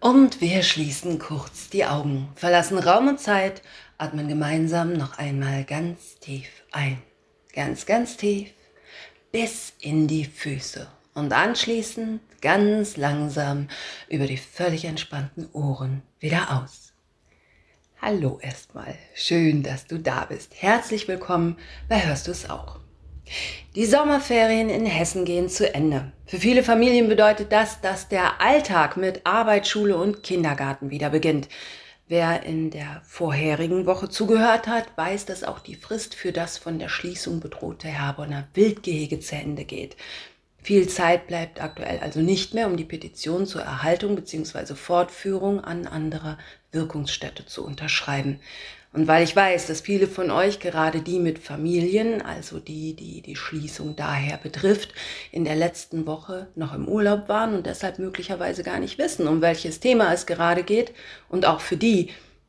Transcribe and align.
Und 0.00 0.40
wir 0.40 0.62
schließen 0.62 1.18
kurz 1.18 1.68
die 1.68 1.84
Augen, 1.84 2.28
verlassen 2.34 2.78
Raum 2.78 3.08
und 3.08 3.20
Zeit, 3.20 3.60
atmen 3.98 4.28
gemeinsam 4.28 4.94
noch 4.94 5.18
einmal 5.18 5.64
ganz 5.64 6.18
tief 6.20 6.48
ein. 6.72 7.02
Ganz, 7.52 7.84
ganz 7.84 8.16
tief 8.16 8.48
bis 9.30 9.74
in 9.78 10.08
die 10.08 10.24
Füße. 10.24 10.88
Und 11.12 11.34
anschließend 11.34 12.22
ganz 12.40 12.96
langsam 12.96 13.68
über 14.08 14.26
die 14.26 14.38
völlig 14.38 14.86
entspannten 14.86 15.50
Ohren 15.52 16.02
wieder 16.18 16.62
aus. 16.62 16.94
Hallo 18.00 18.38
erstmal. 18.40 18.96
Schön, 19.14 19.62
dass 19.62 19.86
du 19.86 19.98
da 19.98 20.24
bist. 20.24 20.54
Herzlich 20.62 21.08
willkommen 21.08 21.58
bei 21.90 22.06
Hörst 22.06 22.26
du 22.26 22.30
es 22.30 22.48
auch. 22.48 22.80
Die 23.74 23.86
Sommerferien 23.86 24.68
in 24.68 24.86
Hessen 24.86 25.24
gehen 25.24 25.48
zu 25.48 25.72
Ende. 25.72 26.12
Für 26.26 26.38
viele 26.38 26.62
Familien 26.62 27.08
bedeutet 27.08 27.52
das, 27.52 27.80
dass 27.80 28.08
der 28.08 28.40
Alltag 28.40 28.96
mit 28.96 29.26
Arbeit, 29.26 29.68
Schule 29.68 29.96
und 29.96 30.22
Kindergarten 30.22 30.90
wieder 30.90 31.10
beginnt. 31.10 31.48
Wer 32.08 32.42
in 32.42 32.70
der 32.70 33.02
vorherigen 33.04 33.86
Woche 33.86 34.08
zugehört 34.08 34.66
hat, 34.66 34.96
weiß, 34.96 35.26
dass 35.26 35.44
auch 35.44 35.60
die 35.60 35.76
Frist 35.76 36.16
für 36.16 36.32
das 36.32 36.58
von 36.58 36.80
der 36.80 36.88
Schließung 36.88 37.38
bedrohte 37.38 37.86
Herborner 37.86 38.48
Wildgehege 38.54 39.20
zu 39.20 39.36
Ende 39.36 39.64
geht. 39.64 39.96
Viel 40.62 40.88
Zeit 40.88 41.28
bleibt 41.28 41.62
aktuell 41.62 42.00
also 42.00 42.20
nicht 42.20 42.52
mehr, 42.52 42.66
um 42.66 42.76
die 42.76 42.84
Petition 42.84 43.46
zur 43.46 43.62
Erhaltung 43.62 44.16
bzw. 44.16 44.74
Fortführung 44.74 45.60
an 45.60 45.86
anderer 45.86 46.36
Wirkungsstätte 46.72 47.46
zu 47.46 47.64
unterschreiben. 47.64 48.40
Und 48.92 49.06
weil 49.06 49.22
ich 49.22 49.36
weiß, 49.36 49.68
dass 49.68 49.80
viele 49.80 50.08
von 50.08 50.32
euch, 50.32 50.58
gerade 50.58 51.00
die 51.00 51.20
mit 51.20 51.38
Familien, 51.38 52.22
also 52.22 52.58
die, 52.58 52.94
die 52.94 53.22
die 53.22 53.36
Schließung 53.36 53.94
daher 53.94 54.36
betrifft, 54.36 54.94
in 55.30 55.44
der 55.44 55.54
letzten 55.54 56.06
Woche 56.06 56.48
noch 56.56 56.74
im 56.74 56.88
Urlaub 56.88 57.28
waren 57.28 57.54
und 57.54 57.66
deshalb 57.66 58.00
möglicherweise 58.00 58.64
gar 58.64 58.80
nicht 58.80 58.98
wissen, 58.98 59.28
um 59.28 59.42
welches 59.42 59.78
Thema 59.78 60.12
es 60.12 60.26
gerade 60.26 60.64
geht, 60.64 60.92
und 61.28 61.46
auch 61.46 61.60
für 61.60 61.76
die, 61.76 62.08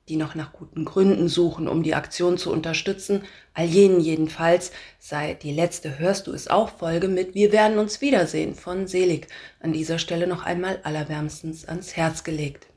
die 0.10 0.16
noch 0.16 0.34
nach 0.34 0.52
guten 0.52 0.84
Gründen 0.84 1.28
suchen, 1.28 1.68
um 1.68 1.84
die 1.84 1.94
Aktion 1.94 2.40
zu 2.40 2.52
unterstützen, 2.52 3.24
all 3.54 3.66
jenen 3.66 4.00
jedenfalls 4.00 4.72
sei 4.98 5.36
die 5.36 5.54
letzte 5.54 6.00
Hörst 6.00 6.26
du 6.26 6.34
es 6.34 6.48
auch 6.48 6.70
Folge 6.70 7.08
mit 7.08 7.36
Wir 7.36 7.52
werden 7.52 7.78
uns 7.78 8.02
wiedersehen 8.02 8.56
von 8.56 8.88
Selig 8.88 9.28
an 9.60 9.74
dieser 9.74 10.00
Stelle 10.00 10.26
noch 10.26 10.44
einmal 10.44 10.80
allerwärmstens 10.84 11.66
ans 11.66 11.96
Herz 11.96 12.24
gelegt. 12.24 12.71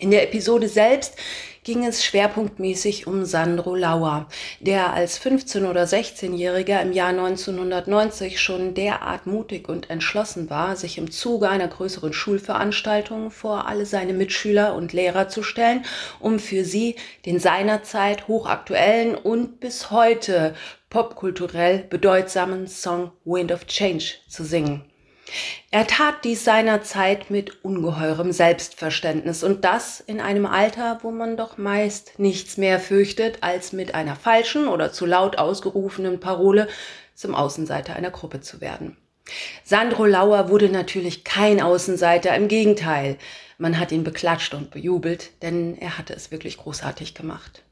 In 0.00 0.10
der 0.10 0.22
Episode 0.22 0.66
selbst 0.66 1.14
ging 1.62 1.84
es 1.84 2.02
schwerpunktmäßig 2.02 3.06
um 3.06 3.26
Sandro 3.26 3.74
Lauer, 3.74 4.28
der 4.58 4.94
als 4.94 5.20
15- 5.20 5.68
oder 5.68 5.84
16-Jähriger 5.84 6.80
im 6.80 6.94
Jahr 6.94 7.10
1990 7.10 8.40
schon 8.40 8.72
derart 8.72 9.26
mutig 9.26 9.68
und 9.68 9.90
entschlossen 9.90 10.48
war, 10.48 10.74
sich 10.74 10.96
im 10.96 11.10
Zuge 11.10 11.50
einer 11.50 11.68
größeren 11.68 12.14
Schulveranstaltung 12.14 13.30
vor 13.30 13.68
alle 13.68 13.84
seine 13.84 14.14
Mitschüler 14.14 14.74
und 14.74 14.94
Lehrer 14.94 15.28
zu 15.28 15.42
stellen, 15.42 15.84
um 16.18 16.38
für 16.38 16.64
sie 16.64 16.96
den 17.26 17.38
seinerzeit 17.38 18.26
hochaktuellen 18.26 19.14
und 19.14 19.60
bis 19.60 19.90
heute 19.90 20.54
popkulturell 20.88 21.80
bedeutsamen 21.90 22.68
Song 22.68 23.12
Wind 23.26 23.52
of 23.52 23.66
Change 23.66 24.14
zu 24.28 24.44
singen. 24.44 24.82
Er 25.70 25.86
tat 25.86 26.24
dies 26.24 26.44
seinerzeit 26.44 27.30
mit 27.30 27.64
ungeheurem 27.64 28.32
Selbstverständnis 28.32 29.44
und 29.44 29.64
das 29.64 30.00
in 30.00 30.20
einem 30.20 30.46
Alter, 30.46 30.98
wo 31.02 31.10
man 31.10 31.36
doch 31.36 31.58
meist 31.58 32.18
nichts 32.18 32.56
mehr 32.56 32.80
fürchtet, 32.80 33.38
als 33.42 33.72
mit 33.72 33.94
einer 33.94 34.16
falschen 34.16 34.66
oder 34.66 34.92
zu 34.92 35.06
laut 35.06 35.38
ausgerufenen 35.38 36.20
Parole 36.20 36.68
zum 37.14 37.34
Außenseiter 37.34 37.94
einer 37.94 38.10
Gruppe 38.10 38.40
zu 38.40 38.60
werden. 38.60 38.96
Sandro 39.62 40.06
Lauer 40.06 40.48
wurde 40.48 40.68
natürlich 40.68 41.22
kein 41.22 41.60
Außenseiter, 41.60 42.34
im 42.34 42.48
Gegenteil. 42.48 43.16
Man 43.58 43.78
hat 43.78 43.92
ihn 43.92 44.04
beklatscht 44.04 44.54
und 44.54 44.70
bejubelt, 44.70 45.30
denn 45.42 45.76
er 45.78 45.98
hatte 45.98 46.14
es 46.14 46.30
wirklich 46.30 46.56
großartig 46.56 47.14
gemacht. 47.14 47.62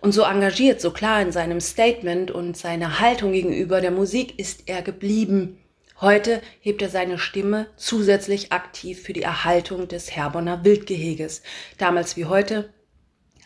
Und 0.00 0.12
so 0.12 0.22
engagiert, 0.24 0.80
so 0.80 0.90
klar 0.90 1.22
in 1.22 1.32
seinem 1.32 1.60
Statement 1.60 2.30
und 2.30 2.56
seiner 2.56 3.00
Haltung 3.00 3.32
gegenüber 3.32 3.80
der 3.80 3.92
Musik 3.92 4.38
ist 4.38 4.64
er 4.66 4.82
geblieben 4.82 5.58
Heute 6.00 6.42
hebt 6.60 6.82
er 6.82 6.90
seine 6.90 7.18
Stimme 7.18 7.68
zusätzlich 7.76 8.52
aktiv 8.52 9.02
für 9.02 9.14
die 9.14 9.22
Erhaltung 9.22 9.88
des 9.88 10.14
Herborner 10.14 10.62
Wildgeheges. 10.62 11.42
Damals 11.78 12.18
wie 12.18 12.26
heute 12.26 12.68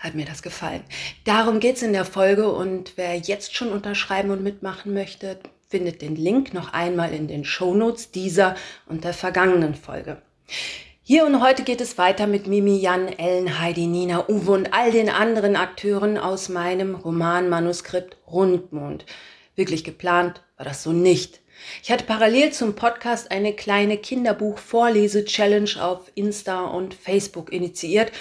hat 0.01 0.17
mir 0.17 0.25
das 0.25 0.43
gefallen. 0.43 0.83
Darum 1.25 1.61
geht's 1.61 1.83
in 1.83 1.93
der 1.93 2.05
Folge 2.05 2.51
und 2.51 2.95
wer 2.97 3.15
jetzt 3.15 3.55
schon 3.55 3.71
unterschreiben 3.71 4.33
und 4.33 4.43
mitmachen 4.43 4.93
möchte, 4.93 5.39
findet 5.69 6.03
den 6.03 6.17
Link 6.17 6.53
noch 6.53 6.73
einmal 6.73 7.15
in 7.15 7.29
den 7.29 7.45
Shownotes 7.45 8.11
dieser 8.11 8.57
und 8.87 9.05
der 9.05 9.15
vergangenen 9.15 9.77
Folge. 9.77 10.21
Hier 11.03 11.27
und 11.27 11.41
heute 11.41 11.63
geht 11.63 11.81
es 11.81 11.99
weiter 11.99 12.27
mit 12.27 12.49
Mimi, 12.49 12.79
Jan, 12.79 13.07
Ellen, 13.07 13.61
Heidi, 13.61 13.87
Nina, 13.87 14.29
Uwe 14.29 14.51
und 14.51 14.75
all 14.75 14.91
den 14.91 15.09
anderen 15.09 15.55
Akteuren 15.55 16.19
aus 16.19 16.49
meinem 16.49 16.97
Romanmanuskript 16.97 18.17
Rundmond. 18.27 19.07
Wirklich 19.55 19.85
geplant 19.85 20.43
war 20.57 20.65
das 20.65 20.83
so 20.83 20.91
nicht. 20.91 21.41
Ich 21.83 21.91
hatte 21.91 22.05
parallel 22.05 22.53
zum 22.53 22.75
Podcast 22.75 23.31
eine 23.31 23.53
kleine 23.53 23.97
Kinderbuch-Vorlese-Challenge 23.97 25.71
auf 25.81 26.11
Insta 26.15 26.65
und 26.65 26.95
Facebook 26.95 27.53
initiiert 27.53 28.13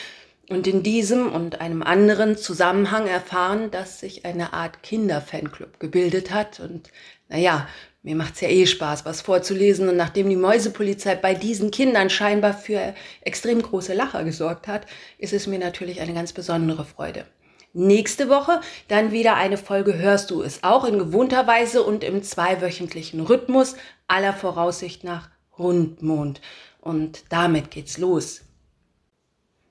und 0.49 0.65
in 0.65 0.83
diesem 0.83 1.31
und 1.31 1.61
einem 1.61 1.83
anderen 1.83 2.35
Zusammenhang 2.35 3.07
erfahren, 3.07 3.71
dass 3.71 3.99
sich 3.99 4.25
eine 4.25 4.53
Art 4.53 4.81
Kinderfanclub 4.83 5.79
gebildet 5.79 6.31
hat. 6.31 6.59
Und 6.59 6.91
naja, 7.29 7.67
mir 8.01 8.15
macht's 8.15 8.41
ja 8.41 8.49
eh 8.49 8.65
Spaß, 8.65 9.05
was 9.05 9.21
vorzulesen. 9.21 9.87
Und 9.87 9.97
nachdem 9.97 10.29
die 10.29 10.35
Mäusepolizei 10.35 11.15
bei 11.15 11.35
diesen 11.35 11.69
Kindern 11.69 12.09
scheinbar 12.09 12.53
für 12.53 12.95
extrem 13.21 13.61
große 13.61 13.93
Lacher 13.93 14.23
gesorgt 14.23 14.67
hat, 14.67 14.87
ist 15.19 15.33
es 15.33 15.45
mir 15.45 15.59
natürlich 15.59 16.01
eine 16.01 16.13
ganz 16.13 16.33
besondere 16.33 16.85
Freude. 16.85 17.25
Nächste 17.73 18.29
Woche 18.29 18.61
dann 18.87 19.11
wieder 19.11 19.35
eine 19.35 19.57
Folge 19.57 19.95
hörst 19.95 20.31
du 20.31 20.41
es 20.41 20.63
auch 20.63 20.85
in 20.85 20.97
gewohnter 20.97 21.45
Weise 21.45 21.83
und 21.83 22.03
im 22.03 22.23
zweiwöchentlichen 22.23 23.21
Rhythmus, 23.21 23.75
aller 24.07 24.33
Voraussicht 24.33 25.03
nach 25.03 25.29
Rundmond. 25.57 26.41
Und 26.81 27.25
damit 27.29 27.69
geht's 27.69 27.99
los. 27.99 28.41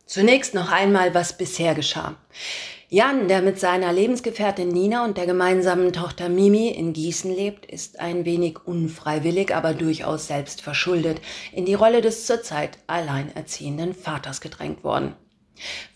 Zunächst 0.07 0.55
noch 0.55 0.71
einmal, 0.71 1.13
was 1.13 1.37
bisher 1.37 1.75
geschah. 1.75 2.15
Jan, 2.89 3.29
der 3.29 3.43
mit 3.43 3.59
seiner 3.59 3.93
Lebensgefährtin 3.93 4.69
Nina 4.69 5.05
und 5.05 5.19
der 5.19 5.27
gemeinsamen 5.27 5.93
Tochter 5.93 6.29
Mimi 6.29 6.69
in 6.69 6.93
Gießen 6.93 7.35
lebt, 7.35 7.67
ist 7.67 8.01
ein 8.01 8.25
wenig 8.25 8.65
unfreiwillig, 8.65 9.55
aber 9.55 9.75
durchaus 9.75 10.29
selbst 10.29 10.63
verschuldet 10.63 11.21
in 11.53 11.67
die 11.67 11.75
Rolle 11.75 12.01
des 12.01 12.27
zurzeit 12.27 12.79
alleinerziehenden 12.87 13.93
Vaters 13.93 14.41
gedrängt 14.41 14.85
worden. 14.85 15.15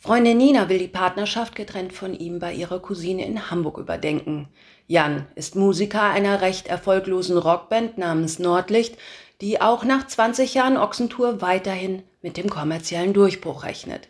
Freundin 0.00 0.38
Nina 0.38 0.68
will 0.68 0.78
die 0.78 0.88
Partnerschaft 0.88 1.54
getrennt 1.54 1.92
von 1.92 2.14
ihm 2.14 2.38
bei 2.38 2.52
ihrer 2.52 2.80
Cousine 2.80 3.24
in 3.24 3.50
Hamburg 3.50 3.78
überdenken. 3.78 4.48
Jan 4.86 5.26
ist 5.34 5.56
Musiker 5.56 6.02
einer 6.02 6.40
recht 6.40 6.66
erfolglosen 6.66 7.38
Rockband 7.38 7.98
namens 7.98 8.38
Nordlicht, 8.38 8.96
die 9.40 9.60
auch 9.60 9.84
nach 9.84 10.06
20 10.06 10.54
Jahren 10.54 10.76
Ochsentour 10.76 11.40
weiterhin 11.40 12.02
mit 12.20 12.36
dem 12.36 12.48
kommerziellen 12.48 13.12
Durchbruch 13.12 13.64
rechnet. 13.64 14.08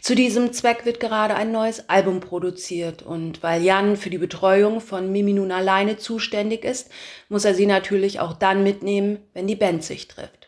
Zu 0.00 0.14
diesem 0.14 0.52
Zweck 0.52 0.84
wird 0.84 1.00
gerade 1.00 1.34
ein 1.34 1.52
neues 1.52 1.88
Album 1.88 2.20
produziert 2.20 3.02
und 3.02 3.42
weil 3.42 3.62
Jan 3.62 3.96
für 3.96 4.10
die 4.10 4.18
Betreuung 4.18 4.80
von 4.80 5.12
Mimi 5.12 5.34
nun 5.34 5.52
alleine 5.52 5.98
zuständig 5.98 6.64
ist, 6.64 6.90
muss 7.28 7.44
er 7.44 7.54
sie 7.54 7.66
natürlich 7.66 8.20
auch 8.20 8.32
dann 8.32 8.62
mitnehmen, 8.62 9.18
wenn 9.34 9.46
die 9.46 9.56
Band 9.56 9.84
sich 9.84 10.08
trifft. 10.08 10.45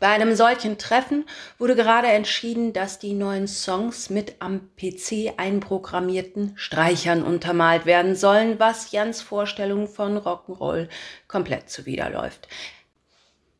Bei 0.00 0.08
einem 0.08 0.36
solchen 0.36 0.78
Treffen 0.78 1.24
wurde 1.58 1.74
gerade 1.74 2.06
entschieden, 2.06 2.72
dass 2.72 3.00
die 3.00 3.14
neuen 3.14 3.48
Songs 3.48 4.10
mit 4.10 4.36
am 4.38 4.70
PC 4.76 5.34
einprogrammierten 5.36 6.52
Streichern 6.56 7.24
untermalt 7.24 7.84
werden 7.84 8.14
sollen, 8.14 8.60
was 8.60 8.92
Jans 8.92 9.22
Vorstellung 9.22 9.88
von 9.88 10.16
Rock'n'Roll 10.16 10.88
komplett 11.26 11.68
zuwiderläuft. 11.68 12.46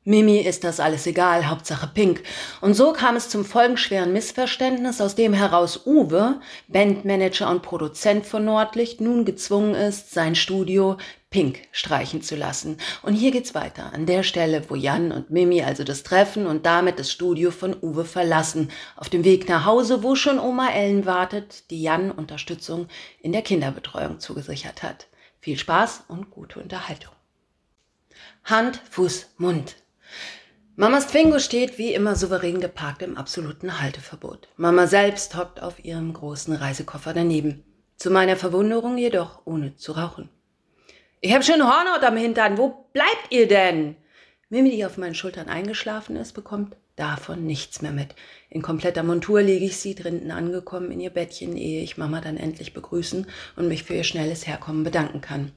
Mimi 0.08 0.38
ist 0.38 0.64
das 0.64 0.80
alles 0.80 1.06
egal, 1.06 1.50
Hauptsache 1.50 1.86
Pink. 1.86 2.22
Und 2.62 2.72
so 2.72 2.94
kam 2.94 3.14
es 3.16 3.28
zum 3.28 3.44
folgenschweren 3.44 4.10
Missverständnis, 4.10 5.02
aus 5.02 5.16
dem 5.16 5.34
heraus 5.34 5.82
Uwe, 5.84 6.40
Bandmanager 6.66 7.50
und 7.50 7.60
Produzent 7.60 8.24
von 8.24 8.46
Nordlicht, 8.46 9.02
nun 9.02 9.26
gezwungen 9.26 9.74
ist, 9.74 10.14
sein 10.14 10.34
Studio 10.34 10.96
Pink 11.28 11.58
streichen 11.72 12.22
zu 12.22 12.36
lassen. 12.36 12.78
Und 13.02 13.12
hier 13.12 13.32
geht's 13.32 13.54
weiter, 13.54 13.92
an 13.92 14.06
der 14.06 14.22
Stelle, 14.22 14.64
wo 14.70 14.76
Jan 14.76 15.12
und 15.12 15.28
Mimi 15.28 15.62
also 15.62 15.84
das 15.84 16.04
Treffen 16.04 16.46
und 16.46 16.64
damit 16.64 16.98
das 16.98 17.12
Studio 17.12 17.50
von 17.50 17.76
Uwe 17.78 18.06
verlassen, 18.06 18.70
auf 18.96 19.10
dem 19.10 19.24
Weg 19.24 19.46
nach 19.46 19.66
Hause, 19.66 20.02
wo 20.02 20.14
schon 20.14 20.38
Oma 20.38 20.70
Ellen 20.70 21.04
wartet, 21.04 21.70
die 21.70 21.82
Jan 21.82 22.10
Unterstützung 22.10 22.88
in 23.20 23.32
der 23.32 23.42
Kinderbetreuung 23.42 24.20
zugesichert 24.20 24.82
hat. 24.82 25.08
Viel 25.38 25.58
Spaß 25.58 26.04
und 26.08 26.30
gute 26.30 26.60
Unterhaltung. 26.60 27.12
Hand, 28.44 28.80
Fuß, 28.90 29.34
Mund. 29.36 29.76
Mamas 30.80 31.08
Twingo 31.08 31.40
steht 31.40 31.76
wie 31.76 31.92
immer 31.92 32.14
souverän 32.14 32.60
geparkt 32.60 33.02
im 33.02 33.16
absoluten 33.16 33.80
Halteverbot. 33.80 34.46
Mama 34.56 34.86
selbst 34.86 35.36
hockt 35.36 35.60
auf 35.60 35.84
ihrem 35.84 36.12
großen 36.12 36.54
Reisekoffer 36.54 37.12
daneben. 37.12 37.64
Zu 37.96 38.12
meiner 38.12 38.36
Verwunderung 38.36 38.96
jedoch 38.96 39.40
ohne 39.44 39.74
zu 39.74 39.90
rauchen. 39.90 40.28
Ich 41.20 41.34
hab 41.34 41.44
schon 41.44 41.64
Hornhaut 41.64 42.04
am 42.04 42.16
Hintern. 42.16 42.58
Wo 42.58 42.86
bleibt 42.92 43.26
ihr 43.30 43.48
denn? 43.48 43.96
Mimi, 44.50 44.70
die 44.70 44.84
auf 44.86 44.98
meinen 44.98 45.16
Schultern 45.16 45.48
eingeschlafen 45.48 46.14
ist, 46.14 46.32
bekommt 46.32 46.76
davon 46.94 47.44
nichts 47.44 47.82
mehr 47.82 47.90
mit. 47.90 48.14
In 48.48 48.62
kompletter 48.62 49.02
Montur 49.02 49.42
lege 49.42 49.64
ich 49.64 49.78
sie 49.78 49.96
drinnen 49.96 50.30
angekommen 50.30 50.92
in 50.92 51.00
ihr 51.00 51.10
Bettchen, 51.10 51.56
ehe 51.56 51.82
ich 51.82 51.98
Mama 51.98 52.20
dann 52.20 52.36
endlich 52.36 52.72
begrüßen 52.72 53.26
und 53.56 53.66
mich 53.66 53.82
für 53.82 53.94
ihr 53.94 54.04
schnelles 54.04 54.46
Herkommen 54.46 54.84
bedanken 54.84 55.22
kann. 55.22 55.50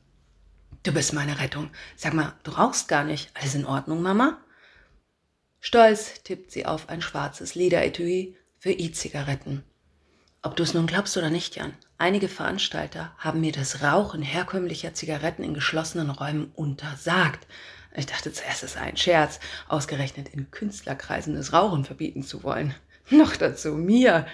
Du 0.81 0.91
bist 0.91 1.13
meine 1.13 1.39
Rettung. 1.39 1.69
Sag 1.95 2.15
mal, 2.15 2.33
du 2.41 2.49
rauchst 2.49 2.87
gar 2.87 3.03
nicht. 3.03 3.29
Alles 3.35 3.53
in 3.53 3.67
Ordnung, 3.67 4.01
Mama? 4.01 4.39
Stolz 5.63 6.23
tippt 6.23 6.51
sie 6.51 6.65
auf 6.65 6.89
ein 6.89 7.03
schwarzes 7.03 7.53
Lederetui 7.53 8.35
für 8.57 8.71
E-Zigaretten. 8.71 9.63
Ob 10.41 10.55
du 10.55 10.63
es 10.63 10.73
nun 10.73 10.87
glaubst 10.87 11.15
oder 11.17 11.29
nicht, 11.29 11.55
Jan, 11.55 11.75
einige 11.99 12.27
Veranstalter 12.27 13.13
haben 13.19 13.41
mir 13.41 13.51
das 13.51 13.83
Rauchen 13.83 14.23
herkömmlicher 14.23 14.95
Zigaretten 14.95 15.43
in 15.43 15.53
geschlossenen 15.53 16.09
Räumen 16.09 16.51
untersagt. 16.55 17.45
Ich 17.95 18.07
dachte 18.07 18.33
zuerst, 18.33 18.63
es 18.63 18.73
sei 18.73 18.79
ein 18.79 18.97
Scherz, 18.97 19.39
ausgerechnet 19.67 20.29
in 20.29 20.49
Künstlerkreisen 20.49 21.35
das 21.35 21.53
Rauchen 21.53 21.85
verbieten 21.85 22.23
zu 22.23 22.41
wollen. 22.41 22.73
Noch 23.11 23.35
dazu 23.35 23.73
mir. 23.73 24.25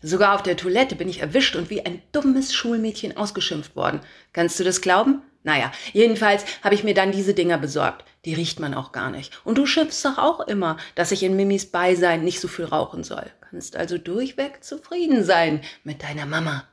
Sogar 0.00 0.34
auf 0.34 0.42
der 0.42 0.56
Toilette 0.56 0.96
bin 0.96 1.10
ich 1.10 1.20
erwischt 1.20 1.56
und 1.56 1.68
wie 1.68 1.84
ein 1.84 2.00
dummes 2.12 2.54
Schulmädchen 2.54 3.18
ausgeschimpft 3.18 3.76
worden. 3.76 4.00
Kannst 4.32 4.58
du 4.58 4.64
das 4.64 4.80
glauben? 4.80 5.20
Naja, 5.42 5.72
jedenfalls 5.92 6.46
habe 6.62 6.74
ich 6.74 6.84
mir 6.84 6.94
dann 6.94 7.12
diese 7.12 7.34
Dinger 7.34 7.58
besorgt. 7.58 8.06
Die 8.24 8.34
riecht 8.34 8.58
man 8.58 8.74
auch 8.74 8.92
gar 8.92 9.10
nicht. 9.10 9.38
Und 9.44 9.58
du 9.58 9.66
schimpfst 9.66 10.04
doch 10.04 10.18
auch 10.18 10.40
immer, 10.40 10.78
dass 10.94 11.12
ich 11.12 11.22
in 11.22 11.36
Mimis 11.36 11.66
Beisein 11.70 12.24
nicht 12.24 12.40
so 12.40 12.48
viel 12.48 12.64
rauchen 12.64 13.04
soll. 13.04 13.30
Kannst 13.40 13.76
also 13.76 13.98
durchweg 13.98 14.64
zufrieden 14.64 15.24
sein 15.24 15.62
mit 15.82 16.02
deiner 16.02 16.26
Mama. 16.26 16.64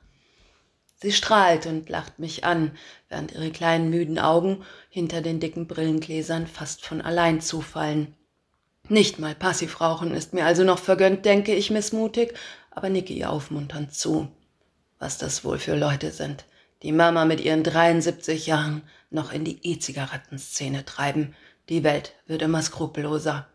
Sie 0.96 1.12
strahlt 1.12 1.66
und 1.66 1.90
lacht 1.90 2.20
mich 2.20 2.46
an, 2.46 2.72
während 3.10 3.34
ihre 3.34 3.52
kleinen 3.52 3.90
müden 3.90 4.20
Augen 4.20 4.64
hinter 4.90 5.22
den 5.22 5.40
dicken 5.40 5.68
Brillengläsern 5.68 6.48
fast 6.48 6.86
von 6.86 7.02
allein 7.02 7.42
zufallen. 7.42 8.16
Nicht 8.88 9.20
mal 9.20 9.36
Passivrauchen 9.36 10.14
ist 10.14 10.34
mir 10.34 10.46
also 10.46 10.64
noch 10.64 10.80
vergönnt, 10.80 11.26
denke 11.26 11.56
ich 11.56 11.72
missmutig, 11.72 12.34
aber 12.70 12.90
nicke 12.90 13.14
ihr 13.14 13.32
aufmunternd 13.32 13.94
zu. 13.94 14.30
Was 15.00 15.18
das 15.18 15.44
wohl 15.44 15.58
für 15.58 15.76
Leute 15.76 16.12
sind 16.12 16.46
die 16.84 16.92
Mama 16.92 17.26
mit 17.26 17.42
ihren 17.42 17.64
73 17.64 18.48
Jahren 18.48 18.82
noch 19.10 19.32
in 19.32 19.44
die 19.44 19.60
E-Zigarettenszene 19.62 20.86
treiben. 20.86 21.36
Die 21.70 21.84
Welt 21.84 22.14
wird 22.26 22.42
immer 22.42 22.62
skrupelloser. 22.62 23.48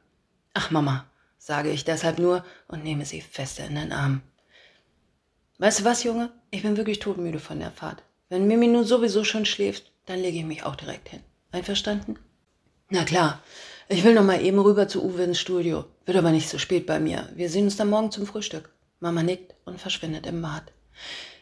Ach 0.54 0.70
Mama, 0.70 1.06
sage 1.38 1.70
ich 1.70 1.84
deshalb 1.84 2.18
nur 2.18 2.44
und 2.68 2.84
nehme 2.84 3.04
sie 3.04 3.20
fester 3.20 3.66
in 3.66 3.74
den 3.74 3.92
Arm. 3.92 4.22
Weißt 5.58 5.80
du 5.80 5.84
was, 5.84 6.04
Junge? 6.04 6.30
Ich 6.50 6.62
bin 6.62 6.76
wirklich 6.76 6.98
todmüde 6.98 7.38
von 7.38 7.58
der 7.58 7.70
Fahrt. 7.70 8.02
Wenn 8.28 8.46
Mimi 8.46 8.66
nun 8.66 8.84
sowieso 8.84 9.24
schon 9.24 9.46
schläft, 9.46 9.90
dann 10.04 10.20
lege 10.20 10.38
ich 10.38 10.44
mich 10.44 10.64
auch 10.64 10.76
direkt 10.76 11.08
hin. 11.08 11.20
Einverstanden? 11.52 12.18
Na 12.90 13.04
klar. 13.04 13.42
Ich 13.88 14.02
will 14.04 14.14
noch 14.14 14.24
mal 14.24 14.44
eben 14.44 14.58
rüber 14.58 14.88
zu 14.88 15.04
Uwe 15.04 15.22
ins 15.22 15.40
Studio. 15.40 15.84
Wird 16.04 16.18
aber 16.18 16.32
nicht 16.32 16.48
so 16.48 16.58
spät 16.58 16.86
bei 16.86 16.98
mir. 16.98 17.28
Wir 17.34 17.48
sehen 17.48 17.64
uns 17.64 17.76
dann 17.76 17.88
morgen 17.88 18.10
zum 18.10 18.26
Frühstück. 18.26 18.70
Mama 19.00 19.22
nickt 19.22 19.54
und 19.64 19.80
verschwindet 19.80 20.26
im 20.26 20.42
Bad. 20.42 20.72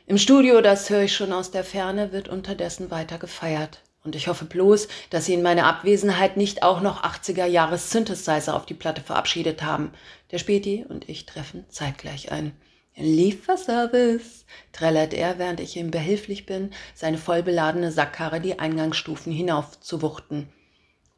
Im 0.06 0.18
Studio, 0.18 0.60
das 0.60 0.90
höre 0.90 1.04
ich 1.04 1.16
schon 1.16 1.32
aus 1.32 1.50
der 1.50 1.64
Ferne, 1.64 2.12
wird 2.12 2.28
unterdessen 2.28 2.90
weiter 2.90 3.16
gefeiert. 3.16 3.80
Und 4.02 4.14
ich 4.14 4.28
hoffe 4.28 4.44
bloß, 4.44 4.88
dass 5.08 5.24
sie 5.24 5.32
in 5.32 5.40
meiner 5.40 5.64
Abwesenheit 5.64 6.36
nicht 6.36 6.62
auch 6.62 6.82
noch 6.82 7.02
80er 7.02 7.46
Jahres 7.46 7.90
Synthesizer 7.90 8.54
auf 8.54 8.66
die 8.66 8.74
Platte 8.74 9.00
verabschiedet 9.00 9.62
haben. 9.62 9.92
Der 10.30 10.36
Späti 10.36 10.84
und 10.86 11.08
ich 11.08 11.24
treffen 11.24 11.64
zeitgleich 11.70 12.30
ein. 12.30 12.52
Lieferservice, 12.96 14.44
trällert 14.72 15.14
er, 15.14 15.38
während 15.38 15.58
ich 15.58 15.74
ihm 15.78 15.90
behilflich 15.90 16.44
bin, 16.44 16.70
seine 16.94 17.16
vollbeladene 17.16 17.90
Sackkarre 17.90 18.42
die 18.42 18.58
Eingangsstufen 18.58 19.32
hinauf 19.32 19.80
zu 19.80 20.02
wuchten. 20.02 20.52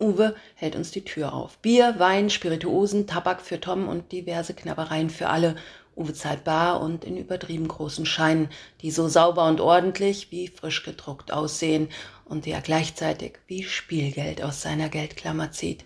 Uwe 0.01 0.37
hält 0.55 0.77
uns 0.77 0.93
die 0.93 1.05
Tür 1.05 1.33
auf. 1.33 1.59
Bier, 1.59 1.97
Wein, 1.99 2.31
Spirituosen, 2.31 3.09
Tabak 3.09 3.41
für 3.41 3.59
Tom 3.59 3.89
und 3.89 4.13
diverse 4.13 4.55
Knabbereien 4.55 5.11
für 5.11 5.29
alle 5.29 5.57
Uwe 5.97 6.13
zahlt 6.13 6.45
bar 6.45 6.81
und 6.83 7.05
in 7.05 7.17
übertrieben 7.17 7.69
großen 7.69 8.05
Scheinen, 8.05 8.51
die 8.83 8.91
so 8.91 9.09
sauber 9.09 9.49
und 9.49 9.61
ordentlich 9.61 10.31
wie 10.31 10.49
frisch 10.49 10.83
gedruckt 10.83 11.33
aussehen 11.33 11.89
und 12.27 12.45
die 12.45 12.51
er 12.51 12.61
gleichzeitig 12.61 13.39
wie 13.47 13.65
Spielgeld 13.65 14.43
aus 14.43 14.61
seiner 14.61 14.91
Geldklammer 14.91 15.53
zieht. 15.53 15.85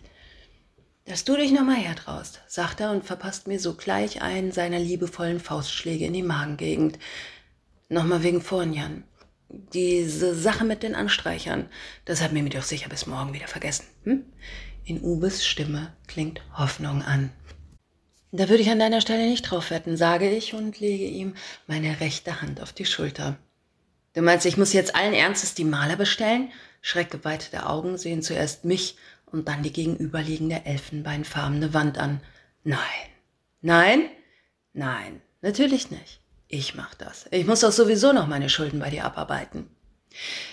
Dass 1.06 1.24
du 1.24 1.36
dich 1.36 1.52
nochmal 1.52 1.76
hertraust, 1.76 2.40
sagt 2.46 2.80
er 2.80 2.90
und 2.90 3.04
verpasst 3.04 3.46
mir 3.46 3.58
sogleich 3.58 4.20
einen 4.20 4.52
seiner 4.52 4.78
liebevollen 4.78 5.40
Faustschläge 5.40 6.04
in 6.04 6.12
die 6.12 6.22
Magengegend. 6.22 6.98
Nochmal 7.88 8.22
wegen 8.22 8.42
vorn, 8.42 8.72
Jan. 8.72 9.04
Diese 9.48 10.34
Sache 10.34 10.64
mit 10.64 10.84
den 10.84 10.94
Anstreichern, 10.94 11.68
das 12.04 12.22
hat 12.22 12.32
mir 12.32 12.48
doch 12.48 12.62
sicher 12.62 12.88
bis 12.88 13.06
morgen 13.06 13.32
wieder 13.32 13.48
vergessen. 13.48 13.86
Hm? 14.04 14.24
In 14.84 15.02
Uwes 15.02 15.44
Stimme 15.44 15.92
klingt 16.06 16.40
Hoffnung 16.56 17.02
an. 17.02 17.30
Da 18.32 18.48
würde 18.48 18.62
ich 18.62 18.70
an 18.70 18.78
deiner 18.78 19.00
Stelle 19.00 19.28
nicht 19.28 19.42
drauf 19.42 19.70
wetten, 19.70 19.96
sage 19.96 20.30
ich 20.30 20.54
und 20.54 20.78
lege 20.78 21.04
ihm 21.04 21.34
meine 21.66 22.00
rechte 22.00 22.40
Hand 22.40 22.60
auf 22.60 22.72
die 22.72 22.84
Schulter. 22.84 23.36
Du 24.14 24.22
meinst, 24.22 24.46
ich 24.46 24.56
muss 24.56 24.72
jetzt 24.72 24.94
allen 24.94 25.14
Ernstes 25.14 25.54
die 25.54 25.64
Maler 25.64 25.96
bestellen? 25.96 26.50
Schreckgeweitete 26.80 27.66
Augen 27.66 27.98
sehen 27.98 28.22
zuerst 28.22 28.64
mich 28.64 28.96
und 29.26 29.48
dann 29.48 29.62
die 29.62 29.72
gegenüberliegende 29.72 30.64
elfenbeinfarbene 30.64 31.74
Wand 31.74 31.98
an. 31.98 32.20
Nein. 32.62 32.78
Nein? 33.62 34.08
Nein, 34.72 35.20
natürlich 35.42 35.90
nicht. 35.90 36.20
Ich 36.46 36.74
mach 36.74 36.94
das. 36.94 37.26
Ich 37.30 37.46
muss 37.46 37.60
doch 37.60 37.72
sowieso 37.72 38.12
noch 38.12 38.26
meine 38.26 38.48
Schulden 38.48 38.80
bei 38.80 38.90
dir 38.90 39.04
abarbeiten. 39.04 39.68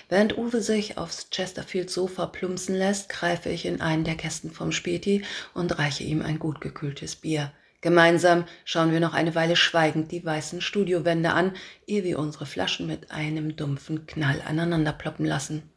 Während 0.09 0.37
Uwe 0.37 0.61
sich 0.61 0.97
aufs 0.97 1.29
Chesterfield-Sofa 1.31 2.27
plumpsen 2.27 2.75
lässt, 2.75 3.09
greife 3.09 3.49
ich 3.49 3.65
in 3.65 3.81
einen 3.81 4.03
der 4.03 4.15
Kästen 4.15 4.51
vom 4.51 4.71
Späti 4.71 5.23
und 5.53 5.77
reiche 5.79 6.03
ihm 6.03 6.21
ein 6.21 6.37
gut 6.39 6.61
gekühltes 6.61 7.15
Bier. 7.15 7.51
Gemeinsam 7.81 8.45
schauen 8.65 8.91
wir 8.91 8.99
noch 8.99 9.13
eine 9.13 9.35
Weile 9.35 9.55
schweigend 9.55 10.11
die 10.11 10.25
weißen 10.25 10.61
Studiowände 10.61 11.31
an, 11.31 11.55
ehe 11.85 12.03
wir 12.03 12.17
unsere 12.17 12.45
Flaschen 12.45 12.87
mit 12.87 13.11
einem 13.11 13.55
dumpfen 13.55 14.07
Knall 14.07 14.41
aneinander 14.45 14.93
ploppen 14.93 15.25
lassen. 15.25 15.69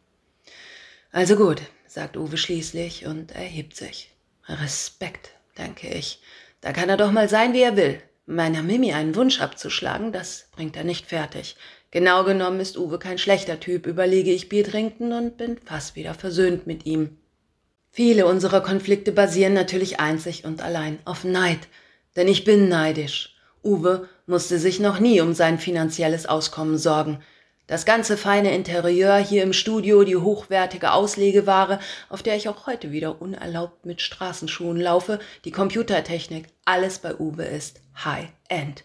Also 1.13 1.37
gut, 1.37 1.61
sagt 1.87 2.17
Uwe 2.17 2.37
schließlich 2.37 3.07
und 3.07 3.33
erhebt 3.33 3.77
sich. 3.77 4.11
Respekt, 4.47 5.33
denke 5.59 5.89
ich. 5.89 6.23
Da 6.61 6.73
kann 6.73 6.89
er 6.89 6.97
doch 6.97 7.13
mal 7.13 7.29
sein, 7.29 7.53
wie 7.53 7.63
er 7.63 7.77
will. 7.77 8.01
Meiner 8.27 8.63
Mimi 8.63 8.93
einen 8.93 9.17
Wunsch 9.17 9.41
abzuschlagen, 9.41 10.13
das 10.13 10.49
bringt 10.53 10.77
er 10.77 10.85
nicht 10.85 11.07
fertig. 11.07 11.57
Genau 11.91 12.25
genommen 12.25 12.61
ist 12.61 12.79
Uwe 12.79 12.99
kein 12.99 13.19
schlechter 13.19 13.59
Typ, 13.59 13.87
überlege 13.87 14.31
ich 14.31 14.49
Bier 14.49 14.65
trinken 14.65 15.13
und 15.13 15.37
bin 15.37 15.59
fast 15.59 15.97
wieder 15.97 16.15
versöhnt 16.15 16.67
mit 16.67 16.87
ihm. 16.87 17.19
Viele 17.91 18.27
unserer 18.27 18.61
Konflikte 18.61 19.11
basieren 19.11 19.53
natürlich 19.53 19.99
einzig 19.99 20.45
und 20.45 20.63
allein 20.63 21.01
auf 21.05 21.25
Neid, 21.25 21.67
denn 22.17 22.29
ich 22.29 22.45
bin 22.45 22.69
neidisch. 22.69 23.37
Uwe 23.63 24.09
musste 24.27 24.59
sich 24.59 24.81
noch 24.81 25.01
nie 25.01 25.21
um 25.21 25.35
sein 25.35 25.59
finanzielles 25.59 26.27
Auskommen 26.27 26.79
sorgen. 26.79 27.23
Das 27.67 27.85
ganze 27.85 28.17
feine 28.17 28.53
Interieur 28.53 29.17
hier 29.19 29.45
im 29.45 29.53
Studio, 29.53 30.03
die 30.03 30.17
hochwertige 30.17 30.91
Auslegeware, 30.93 31.79
auf 32.09 32.23
der 32.23 32.37
ich 32.37 32.49
auch 32.49 32.67
heute 32.67 32.91
wieder 32.91 33.23
unerlaubt 33.23 33.87
mit 33.87 34.01
Straßenschuhen 34.01 34.81
laufe, 34.81 35.21
die 35.45 35.53
Computertechnik, 35.53 36.49
alles 36.65 36.99
bei 36.99 37.15
Uwe 37.15 37.45
ist 37.45 37.81
High-End. 38.05 38.83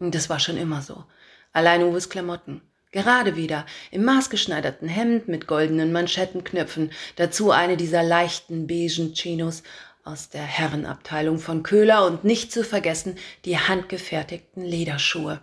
Das 0.00 0.28
war 0.28 0.40
schon 0.40 0.56
immer 0.56 0.82
so. 0.82 1.04
Allein 1.52 1.84
Uwes 1.84 2.10
Klamotten. 2.10 2.62
Gerade 2.90 3.36
wieder, 3.36 3.64
im 3.90 4.04
maßgeschneiderten 4.04 4.88
Hemd 4.88 5.28
mit 5.28 5.46
goldenen 5.46 5.92
Manschettenknöpfen, 5.92 6.90
dazu 7.16 7.50
eine 7.50 7.76
dieser 7.76 8.02
leichten 8.02 8.66
beigen 8.66 9.12
Chinos 9.12 9.62
aus 10.06 10.28
der 10.28 10.42
Herrenabteilung 10.42 11.38
von 11.38 11.62
Köhler 11.62 12.06
und 12.06 12.24
nicht 12.24 12.52
zu 12.52 12.64
vergessen 12.64 13.16
die 13.44 13.58
handgefertigten 13.58 14.64
Lederschuhe. 14.64 15.40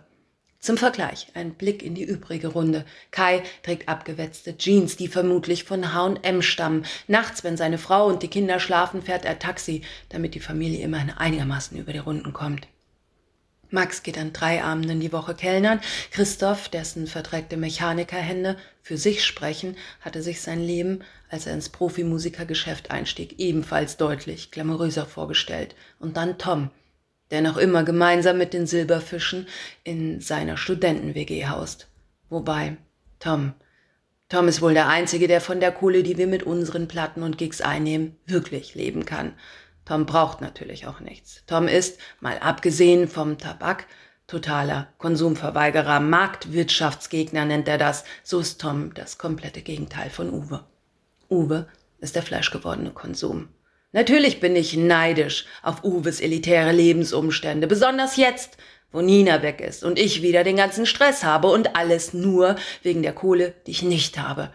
Zum 0.58 0.78
Vergleich 0.78 1.26
ein 1.34 1.52
Blick 1.52 1.82
in 1.82 1.94
die 1.94 2.04
übrige 2.04 2.48
Runde. 2.48 2.86
Kai 3.10 3.42
trägt 3.62 3.86
abgewetzte 3.86 4.56
Jeans, 4.56 4.96
die 4.96 5.08
vermutlich 5.08 5.64
von 5.64 5.92
H&M 5.92 6.40
stammen. 6.40 6.86
Nachts, 7.06 7.44
wenn 7.44 7.58
seine 7.58 7.76
Frau 7.76 8.06
und 8.06 8.22
die 8.22 8.28
Kinder 8.28 8.58
schlafen, 8.58 9.02
fährt 9.02 9.26
er 9.26 9.38
Taxi, 9.38 9.82
damit 10.08 10.34
die 10.34 10.40
Familie 10.40 10.82
immerhin 10.82 11.10
einigermaßen 11.10 11.76
über 11.76 11.92
die 11.92 11.98
Runden 11.98 12.32
kommt. 12.32 12.66
Max 13.74 14.02
geht 14.02 14.16
an 14.16 14.32
drei 14.32 14.62
Abenden 14.62 15.00
die 15.00 15.12
Woche 15.12 15.34
kellnern. 15.34 15.80
Christoph, 16.12 16.68
dessen 16.70 17.06
verdreckte 17.06 17.58
Mechanikerhände 17.58 18.56
für 18.80 18.96
sich 18.96 19.24
sprechen, 19.24 19.76
hatte 20.00 20.22
sich 20.22 20.40
sein 20.40 20.60
Leben, 20.60 21.00
als 21.28 21.46
er 21.46 21.54
ins 21.54 21.68
Profimusikergeschäft 21.68 22.90
einstieg, 22.90 23.38
ebenfalls 23.38 23.96
deutlich 23.96 24.50
glamouröser 24.50 25.04
vorgestellt. 25.04 25.74
Und 25.98 26.16
dann 26.16 26.38
Tom, 26.38 26.70
der 27.30 27.42
noch 27.42 27.56
immer 27.56 27.82
gemeinsam 27.82 28.38
mit 28.38 28.54
den 28.54 28.66
Silberfischen 28.66 29.48
in 29.82 30.20
seiner 30.20 30.56
Studenten-WG 30.56 31.46
haust. 31.48 31.88
Wobei, 32.30 32.76
Tom, 33.18 33.54
Tom 34.28 34.48
ist 34.48 34.62
wohl 34.62 34.74
der 34.74 34.88
Einzige, 34.88 35.28
der 35.28 35.40
von 35.40 35.60
der 35.60 35.72
Kohle, 35.72 36.02
die 36.02 36.16
wir 36.16 36.26
mit 36.26 36.44
unseren 36.44 36.88
Platten 36.88 37.22
und 37.22 37.38
Gigs 37.38 37.60
einnehmen, 37.60 38.16
wirklich 38.26 38.74
leben 38.74 39.04
kann. 39.04 39.34
Tom 39.84 40.06
braucht 40.06 40.40
natürlich 40.40 40.86
auch 40.86 41.00
nichts. 41.00 41.42
Tom 41.46 41.68
ist, 41.68 41.98
mal 42.20 42.38
abgesehen 42.38 43.08
vom 43.08 43.38
Tabak, 43.38 43.86
totaler 44.26 44.88
Konsumverweigerer, 44.98 46.00
Marktwirtschaftsgegner 46.00 47.44
nennt 47.44 47.68
er 47.68 47.78
das. 47.78 48.04
So 48.22 48.40
ist 48.40 48.60
Tom 48.60 48.94
das 48.94 49.18
komplette 49.18 49.62
Gegenteil 49.62 50.10
von 50.10 50.32
Uwe. 50.32 50.64
Uwe 51.28 51.68
ist 51.98 52.16
der 52.16 52.22
fleischgewordene 52.22 52.90
Konsum. 52.90 53.48
Natürlich 53.92 54.40
bin 54.40 54.56
ich 54.56 54.76
neidisch 54.76 55.46
auf 55.62 55.84
Uwes 55.84 56.20
elitäre 56.20 56.72
Lebensumstände, 56.72 57.66
besonders 57.66 58.16
jetzt, 58.16 58.56
wo 58.90 59.00
Nina 59.00 59.42
weg 59.42 59.60
ist 59.60 59.84
und 59.84 59.98
ich 59.98 60.22
wieder 60.22 60.44
den 60.44 60.56
ganzen 60.56 60.86
Stress 60.86 61.24
habe 61.24 61.48
und 61.48 61.76
alles 61.76 62.14
nur 62.14 62.56
wegen 62.82 63.02
der 63.02 63.12
Kohle, 63.12 63.54
die 63.66 63.72
ich 63.72 63.82
nicht 63.82 64.18
habe. 64.18 64.50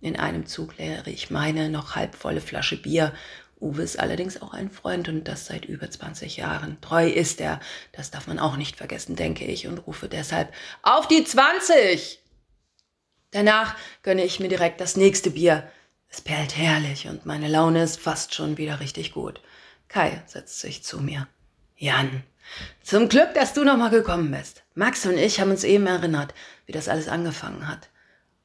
In 0.00 0.16
einem 0.18 0.46
Zug 0.46 0.78
leere 0.78 1.10
ich 1.10 1.30
meine 1.30 1.68
noch 1.68 1.94
halbvolle 1.94 2.40
Flasche 2.40 2.80
Bier. 2.80 3.12
Uwe 3.60 3.82
ist 3.82 3.98
allerdings 3.98 4.40
auch 4.40 4.54
ein 4.54 4.70
Freund 4.70 5.08
und 5.08 5.28
das 5.28 5.46
seit 5.46 5.66
über 5.66 5.90
20 5.90 6.38
Jahren. 6.38 6.80
Treu 6.80 7.08
ist 7.08 7.40
er, 7.40 7.60
das 7.92 8.10
darf 8.10 8.26
man 8.26 8.38
auch 8.38 8.56
nicht 8.56 8.76
vergessen, 8.76 9.16
denke 9.16 9.44
ich, 9.44 9.66
und 9.66 9.78
rufe 9.86 10.08
deshalb 10.08 10.52
auf 10.82 11.06
die 11.08 11.24
20! 11.24 12.20
Danach 13.32 13.76
gönne 14.02 14.24
ich 14.24 14.40
mir 14.40 14.48
direkt 14.48 14.80
das 14.80 14.96
nächste 14.96 15.30
Bier. 15.30 15.70
Es 16.08 16.20
perlt 16.20 16.56
herrlich 16.56 17.06
und 17.06 17.26
meine 17.26 17.48
Laune 17.48 17.82
ist 17.82 18.00
fast 18.00 18.34
schon 18.34 18.56
wieder 18.56 18.80
richtig 18.80 19.12
gut. 19.12 19.40
Kai 19.88 20.22
setzt 20.26 20.60
sich 20.60 20.82
zu 20.82 21.00
mir. 21.00 21.28
Jan, 21.76 22.24
zum 22.82 23.08
Glück, 23.08 23.34
dass 23.34 23.54
du 23.54 23.64
nochmal 23.64 23.90
gekommen 23.90 24.30
bist. 24.30 24.64
Max 24.74 25.06
und 25.06 25.16
ich 25.16 25.40
haben 25.40 25.50
uns 25.50 25.64
eben 25.64 25.86
erinnert, 25.86 26.34
wie 26.66 26.72
das 26.72 26.88
alles 26.88 27.08
angefangen 27.08 27.68
hat. 27.68 27.88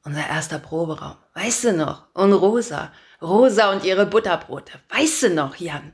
Unser 0.04 0.26
erster 0.28 0.58
Proberaum. 0.58 1.16
Weißt 1.34 1.64
du 1.64 1.72
noch? 1.72 2.06
Und 2.14 2.32
Rosa. 2.32 2.92
Rosa 3.22 3.72
und 3.72 3.84
ihre 3.84 4.06
Butterbrote. 4.06 4.72
Weißt 4.90 5.24
du 5.24 5.30
noch, 5.30 5.56
Jan? 5.56 5.92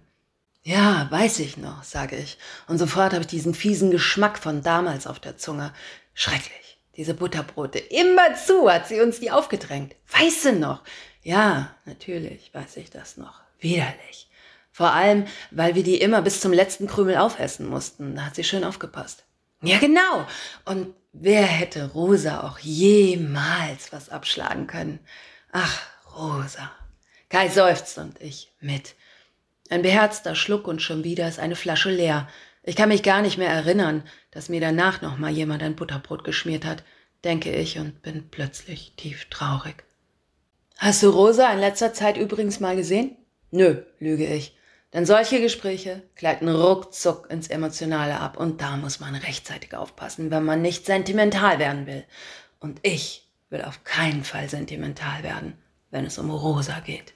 Ja, 0.64 1.08
weiß 1.10 1.40
ich 1.40 1.56
noch, 1.56 1.82
sage 1.82 2.16
ich. 2.16 2.38
Und 2.68 2.78
sofort 2.78 3.12
habe 3.12 3.22
ich 3.22 3.26
diesen 3.26 3.54
fiesen 3.54 3.90
Geschmack 3.90 4.38
von 4.38 4.62
damals 4.62 5.06
auf 5.06 5.18
der 5.18 5.36
Zunge. 5.36 5.72
Schrecklich. 6.14 6.78
Diese 6.96 7.14
Butterbrote. 7.14 7.78
Immer 7.78 8.34
zu 8.34 8.70
hat 8.70 8.86
sie 8.86 9.00
uns 9.00 9.18
die 9.18 9.30
aufgedrängt. 9.30 9.96
Weißt 10.10 10.44
du 10.44 10.52
noch? 10.52 10.82
Ja, 11.22 11.74
natürlich 11.84 12.52
weiß 12.52 12.76
ich 12.76 12.90
das 12.90 13.16
noch. 13.16 13.40
Widerlich. 13.58 14.28
Vor 14.70 14.92
allem, 14.92 15.26
weil 15.50 15.74
wir 15.74 15.82
die 15.82 16.00
immer 16.00 16.22
bis 16.22 16.40
zum 16.40 16.52
letzten 16.52 16.86
Krümel 16.86 17.16
aufessen 17.16 17.66
mussten. 17.66 18.16
Da 18.16 18.26
hat 18.26 18.34
sie 18.34 18.44
schön 18.44 18.64
aufgepasst. 18.64 19.24
Ja, 19.62 19.78
genau. 19.78 20.26
Und 20.64 20.94
wer 21.12 21.44
hätte 21.44 21.90
Rosa 21.92 22.42
auch 22.42 22.58
jemals 22.58 23.92
was 23.92 24.08
abschlagen 24.08 24.66
können? 24.66 25.00
Ach, 25.52 25.82
Rosa. 26.16 26.70
Kai 27.32 27.48
seufzt 27.48 27.96
und 27.96 28.20
ich 28.20 28.52
mit. 28.60 28.94
Ein 29.70 29.80
beherzter 29.80 30.34
Schluck 30.34 30.68
und 30.68 30.82
schon 30.82 31.02
wieder 31.02 31.26
ist 31.26 31.38
eine 31.38 31.56
Flasche 31.56 31.90
leer. 31.90 32.28
Ich 32.62 32.76
kann 32.76 32.90
mich 32.90 33.02
gar 33.02 33.22
nicht 33.22 33.38
mehr 33.38 33.48
erinnern, 33.48 34.02
dass 34.32 34.50
mir 34.50 34.60
danach 34.60 35.00
noch 35.00 35.16
mal 35.16 35.30
jemand 35.30 35.62
ein 35.62 35.74
Butterbrot 35.74 36.24
geschmiert 36.24 36.66
hat, 36.66 36.84
denke 37.24 37.50
ich 37.50 37.78
und 37.78 38.02
bin 38.02 38.28
plötzlich 38.30 38.92
tief 38.98 39.30
traurig. 39.30 39.82
Hast 40.76 41.02
du 41.02 41.08
Rosa 41.08 41.50
in 41.50 41.58
letzter 41.60 41.94
Zeit 41.94 42.18
übrigens 42.18 42.60
mal 42.60 42.76
gesehen? 42.76 43.16
Nö, 43.50 43.82
lüge 43.98 44.26
ich. 44.26 44.54
Denn 44.92 45.06
solche 45.06 45.40
Gespräche 45.40 46.02
gleiten 46.16 46.50
ruckzuck 46.50 47.30
ins 47.30 47.48
Emotionale 47.48 48.20
ab 48.20 48.36
und 48.36 48.60
da 48.60 48.76
muss 48.76 49.00
man 49.00 49.14
rechtzeitig 49.14 49.74
aufpassen, 49.74 50.30
wenn 50.30 50.44
man 50.44 50.60
nicht 50.60 50.84
sentimental 50.84 51.58
werden 51.58 51.86
will. 51.86 52.04
Und 52.60 52.80
ich 52.82 53.26
will 53.48 53.62
auf 53.62 53.84
keinen 53.84 54.22
Fall 54.22 54.50
sentimental 54.50 55.22
werden, 55.22 55.54
wenn 55.90 56.04
es 56.04 56.18
um 56.18 56.30
Rosa 56.30 56.80
geht. 56.80 57.14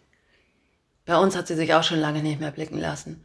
Bei 1.06 1.16
uns 1.16 1.36
hat 1.36 1.46
sie 1.46 1.54
sich 1.54 1.72
auch 1.72 1.82
schon 1.82 2.00
lange 2.00 2.22
nicht 2.22 2.40
mehr 2.40 2.50
blicken 2.50 2.78
lassen. 2.78 3.24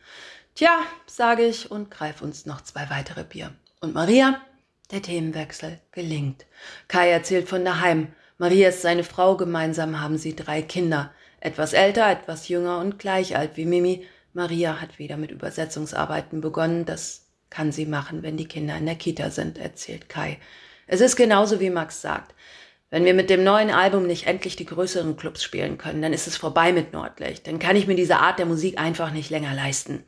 Tja, 0.55 0.69
sage 1.07 1.43
ich 1.43 1.69
und 1.69 1.91
greife 1.91 2.23
uns 2.23 2.45
noch 2.45 2.61
zwei 2.61 2.89
weitere 2.89 3.23
Bier. 3.23 3.51
Und 3.81 3.93
Maria? 3.93 4.39
Der 4.91 5.01
Themenwechsel 5.01 5.79
gelingt. 5.91 6.45
Kai 6.87 7.09
erzählt 7.09 7.49
von 7.49 7.65
daheim. 7.65 8.13
Maria 8.37 8.69
ist 8.69 8.81
seine 8.81 9.03
Frau, 9.03 9.35
gemeinsam 9.35 9.99
haben 9.99 10.17
sie 10.17 10.35
drei 10.35 10.61
Kinder. 10.61 11.11
Etwas 11.39 11.73
älter, 11.73 12.09
etwas 12.09 12.47
jünger 12.47 12.79
und 12.79 12.99
gleich 12.99 13.35
alt 13.35 13.57
wie 13.57 13.65
Mimi, 13.65 14.05
Maria 14.33 14.79
hat 14.79 14.97
wieder 14.99 15.17
mit 15.17 15.31
Übersetzungsarbeiten 15.31 16.39
begonnen. 16.39 16.85
Das 16.85 17.27
kann 17.49 17.71
sie 17.71 17.85
machen, 17.85 18.23
wenn 18.23 18.37
die 18.37 18.47
Kinder 18.47 18.77
in 18.77 18.85
der 18.85 18.95
Kita 18.95 19.29
sind, 19.29 19.57
erzählt 19.57 20.07
Kai. 20.07 20.39
Es 20.87 21.01
ist 21.01 21.15
genauso 21.15 21.59
wie 21.59 21.69
Max 21.69 22.01
sagt. 22.01 22.33
Wenn 22.91 23.05
wir 23.05 23.13
mit 23.13 23.29
dem 23.29 23.45
neuen 23.45 23.69
Album 23.69 24.05
nicht 24.05 24.27
endlich 24.27 24.57
die 24.57 24.65
größeren 24.65 25.15
Clubs 25.15 25.41
spielen 25.41 25.77
können, 25.77 26.01
dann 26.01 26.11
ist 26.11 26.27
es 26.27 26.35
vorbei 26.35 26.73
mit 26.73 26.91
Nordlicht. 26.91 27.47
Dann 27.47 27.57
kann 27.57 27.77
ich 27.77 27.87
mir 27.87 27.95
diese 27.95 28.17
Art 28.17 28.37
der 28.37 28.45
Musik 28.45 28.77
einfach 28.77 29.11
nicht 29.11 29.29
länger 29.29 29.55
leisten. 29.55 30.03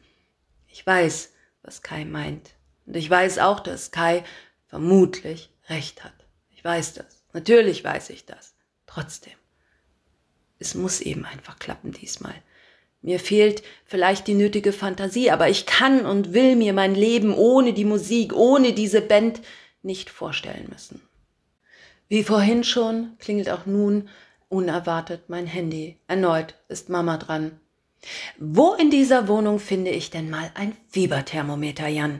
Ich 0.68 0.86
weiß, 0.86 1.32
was 1.62 1.82
Kai 1.82 2.04
meint. 2.04 2.52
Und 2.86 2.98
ich 2.98 3.10
weiß 3.10 3.40
auch, 3.40 3.62
dass 3.62 3.92
Kai 3.92 4.26
vermutlich 4.68 5.50
recht 5.70 6.04
hat. 6.04 6.14
Ich 6.52 6.62
weiß 6.62 6.96
das. 6.96 7.24
Natürlich 7.32 7.86
weiß 7.86 8.10
ich 8.10 8.26
das. 8.26 8.54
Trotzdem. 8.86 9.34
Es 10.60 10.76
muss 10.76 11.00
eben 11.00 11.24
einfach 11.24 11.60
klappen 11.60 11.94
diesmal. 11.94 12.36
Mir 13.02 13.22
fehlt 13.22 13.64
vielleicht 13.86 14.28
die 14.28 14.34
nötige 14.34 14.74
Fantasie, 14.74 15.32
aber 15.32 15.48
ich 15.48 15.66
kann 15.66 16.06
und 16.06 16.34
will 16.34 16.58
mir 16.58 16.74
mein 16.74 16.96
Leben 16.96 17.34
ohne 17.34 17.72
die 17.72 17.86
Musik, 17.86 18.34
ohne 18.34 18.74
diese 18.74 19.00
Band 19.00 19.40
nicht 19.84 20.10
vorstellen 20.10 20.68
müssen. 20.70 21.02
Wie 22.14 22.24
vorhin 22.24 22.64
schon 22.64 23.18
klingelt 23.18 23.50
auch 23.50 23.66
nun 23.66 24.08
unerwartet 24.48 25.30
mein 25.30 25.48
Handy. 25.48 25.98
Erneut 26.06 26.54
ist 26.68 26.88
Mama 26.88 27.18
dran. 27.18 27.60
Wo 28.38 28.74
in 28.74 28.92
dieser 28.92 29.28
Wohnung 29.28 29.58
finde 29.58 29.90
ich 29.90 30.12
denn 30.12 30.30
mal 30.30 30.52
ein 30.54 30.78
Fieberthermometer, 30.90 31.88
Jan? 31.88 32.20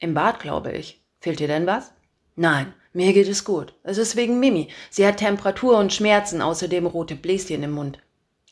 Im 0.00 0.12
Bad, 0.12 0.40
glaube 0.40 0.72
ich. 0.72 1.04
Fehlt 1.20 1.38
dir 1.38 1.46
denn 1.46 1.68
was? 1.68 1.92
Nein, 2.34 2.74
mir 2.92 3.12
geht 3.12 3.28
es 3.28 3.44
gut. 3.44 3.74
Es 3.84 3.96
ist 3.96 4.16
wegen 4.16 4.40
Mimi. 4.40 4.70
Sie 4.90 5.06
hat 5.06 5.18
Temperatur 5.18 5.78
und 5.78 5.92
Schmerzen, 5.92 6.42
außerdem 6.42 6.84
rote 6.84 7.14
Bläschen 7.14 7.62
im 7.62 7.70
Mund. 7.70 8.00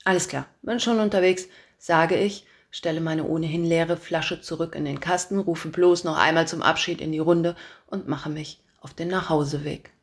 Alles 0.05 0.29
klar, 0.29 0.47
bin 0.63 0.79
schon 0.79 1.01
unterwegs, 1.01 1.49
sage 1.79 2.15
ich, 2.17 2.47
stelle 2.71 3.01
meine 3.01 3.25
ohnehin 3.25 3.65
leere 3.65 3.97
Flasche 3.97 4.41
zurück 4.41 4.77
in 4.77 4.85
den 4.85 5.01
Kasten, 5.01 5.41
rufe 5.41 5.67
bloß 5.71 6.05
noch 6.05 6.17
einmal 6.17 6.47
zum 6.47 6.63
Abschied 6.63 7.01
in 7.01 7.11
die 7.11 7.19
Runde 7.19 7.57
und 7.89 8.07
mache 8.07 8.31
mich 8.31 8.63
auf 8.81 8.95
den 8.95 9.09
Nachhauseweg. 9.09 9.94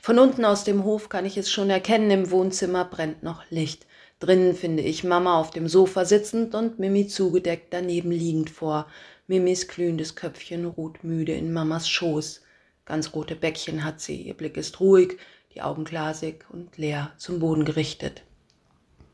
Von 0.00 0.18
unten 0.18 0.44
aus 0.44 0.64
dem 0.64 0.84
Hof 0.84 1.08
kann 1.08 1.26
ich 1.26 1.36
es 1.36 1.50
schon 1.50 1.70
erkennen, 1.70 2.10
im 2.10 2.30
Wohnzimmer 2.30 2.84
brennt 2.84 3.22
noch 3.22 3.42
Licht. 3.50 3.86
Drinnen 4.20 4.54
finde 4.54 4.82
ich 4.82 5.04
Mama 5.04 5.38
auf 5.38 5.50
dem 5.50 5.68
Sofa 5.68 6.04
sitzend 6.04 6.54
und 6.54 6.78
Mimi 6.78 7.06
zugedeckt 7.06 7.72
daneben 7.72 8.10
liegend 8.10 8.50
vor. 8.50 8.86
Mimis 9.28 9.68
glühendes 9.68 10.16
Köpfchen 10.16 10.64
ruht 10.64 11.04
müde 11.04 11.32
in 11.32 11.52
Mamas 11.52 11.88
Schoß. 11.88 12.42
Ganz 12.84 13.14
rote 13.14 13.36
Bäckchen 13.36 13.84
hat 13.84 14.00
sie, 14.00 14.22
ihr 14.22 14.34
Blick 14.34 14.56
ist 14.56 14.80
ruhig, 14.80 15.18
die 15.54 15.62
Augen 15.62 15.84
glasig 15.84 16.46
und 16.50 16.76
leer 16.78 17.12
zum 17.18 17.38
Boden 17.38 17.64
gerichtet. 17.64 18.22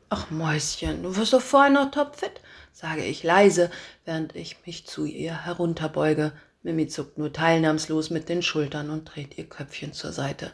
Ach 0.09 0.31
Mäuschen, 0.31 1.03
du 1.03 1.15
wirst 1.17 1.33
doch 1.33 1.41
vorher 1.41 1.71
noch 1.71 1.91
topfit, 1.91 2.39
sage 2.71 3.03
ich 3.03 3.23
leise, 3.23 3.69
während 4.05 4.35
ich 4.35 4.57
mich 4.65 4.87
zu 4.87 5.05
ihr 5.05 5.45
herunterbeuge. 5.45 6.31
Mimi 6.65 6.87
zuckt 6.87 7.19
nur 7.19 7.31
teilnahmslos 7.31 8.09
mit 8.09 8.27
den 8.27 8.41
Schultern 8.41 8.89
und 8.89 9.05
dreht 9.05 9.37
ihr 9.37 9.47
Köpfchen 9.47 9.93
zur 9.93 10.11
Seite. 10.11 10.51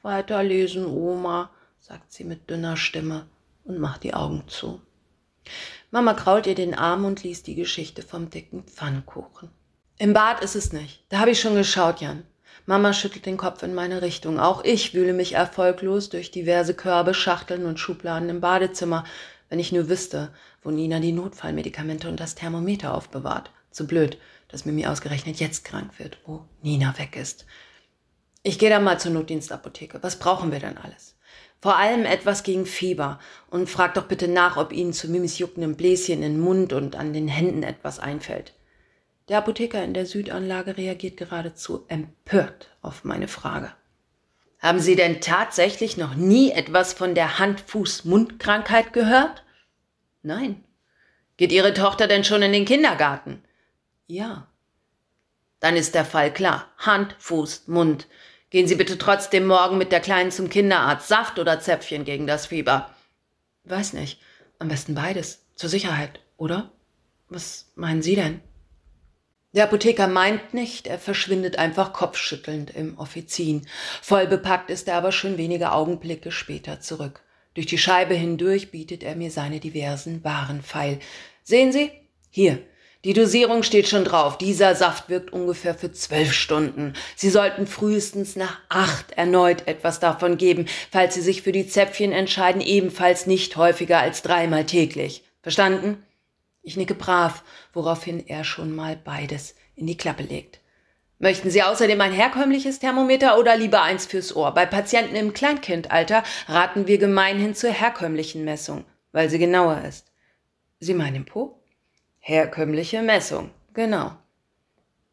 Weiterlesen, 0.00 0.86
Oma, 0.86 1.50
sagt 1.78 2.14
sie 2.14 2.24
mit 2.24 2.48
dünner 2.48 2.78
Stimme 2.78 3.26
und 3.64 3.78
macht 3.78 4.02
die 4.02 4.14
Augen 4.14 4.44
zu. 4.46 4.80
Mama 5.90 6.14
krault 6.14 6.46
ihr 6.46 6.54
den 6.54 6.72
Arm 6.74 7.04
und 7.04 7.22
liest 7.24 7.46
die 7.46 7.56
Geschichte 7.56 8.00
vom 8.00 8.30
dicken 8.30 8.62
Pfannkuchen. 8.62 9.50
Im 9.98 10.14
Bad 10.14 10.42
ist 10.42 10.56
es 10.56 10.72
nicht. 10.72 11.04
Da 11.10 11.18
habe 11.18 11.32
ich 11.32 11.40
schon 11.42 11.56
geschaut, 11.56 12.00
Jan. 12.00 12.22
Mama 12.64 12.94
schüttelt 12.94 13.26
den 13.26 13.36
Kopf 13.36 13.62
in 13.62 13.74
meine 13.74 14.00
Richtung. 14.00 14.40
Auch 14.40 14.64
ich 14.64 14.94
wühle 14.94 15.12
mich 15.12 15.34
erfolglos 15.34 16.08
durch 16.08 16.30
diverse 16.30 16.72
Körbe, 16.72 17.12
Schachteln 17.12 17.66
und 17.66 17.78
Schubladen 17.78 18.30
im 18.30 18.40
Badezimmer, 18.40 19.04
wenn 19.50 19.58
ich 19.58 19.72
nur 19.72 19.90
wüsste, 19.90 20.32
wo 20.62 20.70
Nina 20.70 21.00
die 21.00 21.12
Notfallmedikamente 21.12 22.08
und 22.08 22.18
das 22.18 22.34
Thermometer 22.34 22.94
aufbewahrt. 22.94 23.50
Zu 23.70 23.86
blöd, 23.86 24.16
dass 24.50 24.64
Mimi 24.64 24.86
ausgerechnet 24.86 25.40
jetzt 25.40 25.64
krank 25.64 25.98
wird, 25.98 26.18
wo 26.26 26.44
Nina 26.62 26.98
weg 26.98 27.16
ist. 27.16 27.46
Ich 28.42 28.58
gehe 28.58 28.70
dann 28.70 28.84
mal 28.84 28.98
zur 28.98 29.12
Notdienstapotheke. 29.12 30.02
Was 30.02 30.18
brauchen 30.18 30.50
wir 30.50 30.60
denn 30.60 30.78
alles? 30.78 31.16
Vor 31.60 31.76
allem 31.76 32.06
etwas 32.06 32.42
gegen 32.42 32.64
Fieber. 32.64 33.20
Und 33.50 33.68
frag 33.68 33.94
doch 33.94 34.06
bitte 34.06 34.28
nach, 34.28 34.56
ob 34.56 34.72
Ihnen 34.72 34.92
zu 34.92 35.10
Mimis 35.10 35.38
juckendem 35.38 35.76
Bläschen 35.76 36.22
in 36.22 36.34
den 36.34 36.40
Mund 36.40 36.72
und 36.72 36.96
an 36.96 37.12
den 37.12 37.28
Händen 37.28 37.62
etwas 37.62 37.98
einfällt. 37.98 38.54
Der 39.28 39.38
Apotheker 39.38 39.84
in 39.84 39.94
der 39.94 40.06
Südanlage 40.06 40.76
reagiert 40.76 41.16
geradezu 41.16 41.84
empört 41.88 42.70
auf 42.82 43.04
meine 43.04 43.28
Frage. 43.28 43.72
Haben 44.58 44.80
Sie 44.80 44.96
denn 44.96 45.20
tatsächlich 45.20 45.96
noch 45.96 46.14
nie 46.14 46.50
etwas 46.50 46.92
von 46.92 47.14
der 47.14 47.38
Hand-Fuß-Mund-Krankheit 47.38 48.92
gehört? 48.92 49.44
Nein. 50.22 50.64
Geht 51.36 51.52
Ihre 51.52 51.72
Tochter 51.72 52.08
denn 52.08 52.24
schon 52.24 52.42
in 52.42 52.52
den 52.52 52.64
Kindergarten? 52.64 53.42
Ja. 54.10 54.48
Dann 55.60 55.76
ist 55.76 55.94
der 55.94 56.04
Fall 56.04 56.32
klar. 56.34 56.66
Hand, 56.78 57.14
Fuß, 57.20 57.68
Mund. 57.68 58.08
Gehen 58.50 58.66
Sie 58.66 58.74
bitte 58.74 58.98
trotzdem 58.98 59.46
morgen 59.46 59.78
mit 59.78 59.92
der 59.92 60.00
Kleinen 60.00 60.32
zum 60.32 60.48
Kinderarzt. 60.48 61.06
Saft 61.06 61.38
oder 61.38 61.60
Zäpfchen 61.60 62.04
gegen 62.04 62.26
das 62.26 62.46
Fieber? 62.46 62.90
Weiß 63.62 63.92
nicht. 63.92 64.20
Am 64.58 64.66
besten 64.66 64.96
beides. 64.96 65.44
Zur 65.54 65.70
Sicherheit, 65.70 66.18
oder? 66.38 66.72
Was 67.28 67.70
meinen 67.76 68.02
Sie 68.02 68.16
denn? 68.16 68.40
Der 69.52 69.64
Apotheker 69.64 70.08
meint 70.08 70.54
nicht, 70.54 70.88
er 70.88 70.98
verschwindet 70.98 71.56
einfach 71.56 71.92
kopfschüttelnd 71.92 72.70
im 72.70 72.98
Offizin. 72.98 73.66
Voll 74.02 74.26
bepackt 74.26 74.70
ist 74.70 74.88
er 74.88 74.96
aber 74.96 75.12
schon 75.12 75.38
wenige 75.38 75.70
Augenblicke 75.70 76.32
später 76.32 76.80
zurück. 76.80 77.22
Durch 77.54 77.66
die 77.66 77.78
Scheibe 77.78 78.14
hindurch 78.14 78.72
bietet 78.72 79.04
er 79.04 79.14
mir 79.14 79.30
seine 79.30 79.60
diversen 79.60 80.24
Warenpfeil. 80.24 80.98
Sehen 81.44 81.70
Sie? 81.72 81.92
Hier. 82.30 82.64
Die 83.02 83.14
Dosierung 83.14 83.62
steht 83.62 83.88
schon 83.88 84.04
drauf. 84.04 84.36
Dieser 84.36 84.74
Saft 84.74 85.08
wirkt 85.08 85.32
ungefähr 85.32 85.74
für 85.74 85.90
zwölf 85.90 86.34
Stunden. 86.34 86.92
Sie 87.16 87.30
sollten 87.30 87.66
frühestens 87.66 88.36
nach 88.36 88.58
acht 88.68 89.12
erneut 89.12 89.66
etwas 89.66 90.00
davon 90.00 90.36
geben, 90.36 90.66
falls 90.90 91.14
Sie 91.14 91.22
sich 91.22 91.40
für 91.40 91.52
die 91.52 91.66
Zäpfchen 91.66 92.12
entscheiden, 92.12 92.60
ebenfalls 92.60 93.26
nicht 93.26 93.56
häufiger 93.56 94.00
als 94.00 94.20
dreimal 94.20 94.66
täglich. 94.66 95.24
Verstanden? 95.40 96.04
Ich 96.62 96.76
nicke 96.76 96.94
brav, 96.94 97.42
woraufhin 97.72 98.26
er 98.26 98.44
schon 98.44 98.76
mal 98.76 98.96
beides 99.02 99.54
in 99.76 99.86
die 99.86 99.96
Klappe 99.96 100.24
legt. 100.24 100.60
Möchten 101.18 101.50
Sie 101.50 101.62
außerdem 101.62 101.98
ein 102.02 102.12
herkömmliches 102.12 102.80
Thermometer 102.80 103.38
oder 103.38 103.56
lieber 103.56 103.80
eins 103.82 104.04
fürs 104.04 104.36
Ohr? 104.36 104.52
Bei 104.52 104.66
Patienten 104.66 105.16
im 105.16 105.32
Kleinkindalter 105.32 106.22
raten 106.48 106.86
wir 106.86 106.98
gemeinhin 106.98 107.54
zur 107.54 107.70
herkömmlichen 107.70 108.44
Messung, 108.44 108.84
weil 109.12 109.30
sie 109.30 109.38
genauer 109.38 109.82
ist. 109.88 110.06
Sie 110.80 110.94
meinen 110.94 111.24
Po? 111.24 111.59
Herkömmliche 112.20 113.02
Messung, 113.02 113.50
genau. 113.74 114.12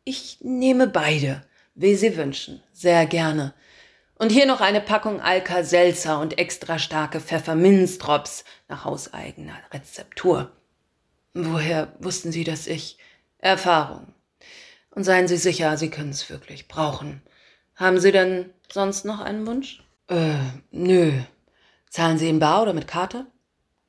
Ich 0.04 0.40
nehme 0.42 0.88
beide, 0.88 1.42
wie 1.74 1.96
Sie 1.96 2.16
wünschen, 2.16 2.62
sehr 2.74 3.06
gerne. 3.06 3.54
Und 4.16 4.32
hier 4.32 4.46
noch 4.46 4.62
eine 4.62 4.82
Packung 4.82 5.22
Alka-Seltzer 5.22 6.20
und 6.20 6.38
extra 6.38 6.80
starke 6.80 7.20
Pfefferminzdrops 7.20 8.44
nach 8.68 8.84
hauseigener 8.84 9.58
Rezeptur. 9.72 10.52
Woher 11.34 11.94
wussten 12.00 12.32
Sie, 12.32 12.44
dass 12.44 12.68
ich 12.68 12.98
Erfahrung? 13.38 14.14
Und 14.90 15.04
seien 15.04 15.28
Sie 15.28 15.38
sicher, 15.38 15.78
Sie 15.78 15.90
können 15.90 16.10
es 16.10 16.30
wirklich 16.30 16.68
brauchen. 16.68 17.22
Haben 17.76 18.00
Sie 18.00 18.12
denn 18.12 18.50
sonst 18.72 19.06
noch 19.06 19.20
einen 19.20 19.46
Wunsch? 19.46 19.84
Äh, 20.08 20.40
nö. 20.72 21.22
Zahlen 21.90 22.18
Sie 22.18 22.28
in 22.28 22.40
Bar 22.40 22.64
oder 22.64 22.74
mit 22.74 22.88
Karte? 22.88 23.28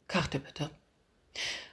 Karte 0.07 0.39
bitte. 0.39 0.71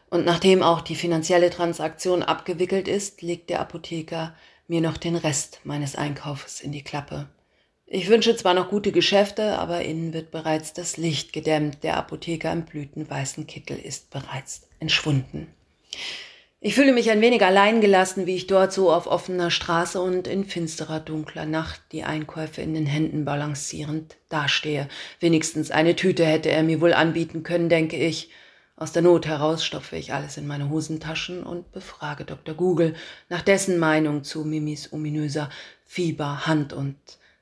Und 0.10 0.26
nachdem 0.26 0.64
auch 0.64 0.82
die 0.82 0.96
finanzielle 0.96 1.50
Transaktion 1.50 2.24
abgewickelt 2.24 2.88
ist, 2.88 3.22
legt 3.22 3.50
der 3.50 3.60
Apotheker 3.60 4.36
mir 4.68 4.82
noch 4.82 4.98
den 4.98 5.16
Rest 5.16 5.62
meines 5.64 5.96
Einkaufes 5.96 6.62
in 6.62 6.72
die 6.72 6.84
Klappe. 6.84 7.28
Ich 7.88 8.10
wünsche 8.10 8.36
zwar 8.36 8.56
noch 8.56 8.70
gute 8.70 8.92
Geschäfte, 8.92 9.60
aber 9.60 9.84
innen 9.84 10.12
wird 10.14 10.32
bereits 10.32 10.74
das 10.74 10.98
Licht 10.98 11.34
gedämmt. 11.34 11.84
Der 11.84 11.98
Apotheker 11.98 12.52
im 12.52 12.66
blütenweißen 12.66 13.46
Kittel 13.46 13.78
ist 13.78 14.10
bereits 14.10 14.68
entschwunden. 14.80 15.48
Ich 16.62 16.74
fühle 16.74 16.94
mich 16.94 17.12
ein 17.12 17.22
wenig 17.22 17.44
allein 17.44 17.80
gelassen, 17.80 18.26
wie 18.26 18.36
ich 18.36 18.48
dort 18.48 18.74
so 18.74 18.92
auf 18.92 19.06
offener 19.06 19.52
Straße 19.52 20.02
und 20.02 20.28
in 20.28 20.46
finsterer, 20.46 21.00
dunkler 21.00 21.46
Nacht 21.46 21.80
die 21.92 22.04
Einkäufe 22.04 22.64
in 22.64 22.74
den 22.74 22.88
Händen 22.88 23.24
balancierend 23.24 24.18
dastehe. 24.30 24.90
Wenigstens 25.20 25.70
eine 25.70 25.96
Tüte 25.96 26.26
hätte 26.26 26.50
er 26.50 26.64
mir 26.64 26.82
wohl 26.82 26.94
anbieten 26.94 27.44
können, 27.44 27.70
denke 27.70 27.98
ich. 27.98 28.32
Aus 28.78 28.92
der 28.92 29.04
Not 29.04 29.26
heraus 29.26 29.64
stopfe 29.64 29.96
ich 29.96 30.14
alles 30.14 30.36
in 30.36 30.48
meine 30.48 30.70
Hosentaschen 30.70 31.44
und 31.44 31.72
befrage 31.72 32.26
Dr. 32.26 32.54
Google 32.54 32.94
nach 33.30 33.42
dessen 33.42 33.80
Meinung 33.80 34.26
zu 34.26 34.44
Mimis 34.44 34.92
ominöser 34.92 35.50
Fieber, 35.86 36.46
Hand- 36.46 36.74
und 36.74 36.98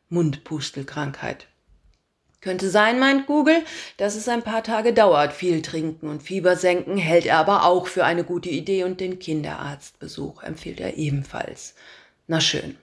Mundpustelkrankheit. 0.09 1.47
Könnte 2.39 2.69
sein, 2.69 2.99
meint 2.99 3.25
Google, 3.25 3.63
dass 3.97 4.15
es 4.15 4.27
ein 4.27 4.43
paar 4.43 4.63
Tage 4.63 4.93
dauert. 4.93 5.33
Viel 5.33 5.63
trinken 5.63 6.07
und 6.07 6.21
Fieber 6.21 6.55
senken 6.55 6.97
hält 6.97 7.25
er 7.25 7.37
aber 7.37 7.65
auch 7.65 7.87
für 7.87 8.05
eine 8.05 8.23
gute 8.23 8.49
Idee 8.49 8.83
und 8.83 8.99
den 8.99 9.17
Kinderarztbesuch 9.17 10.43
empfiehlt 10.43 10.81
er 10.81 10.97
ebenfalls. 10.97 11.73
Na 12.27 12.41
schön. 12.41 12.77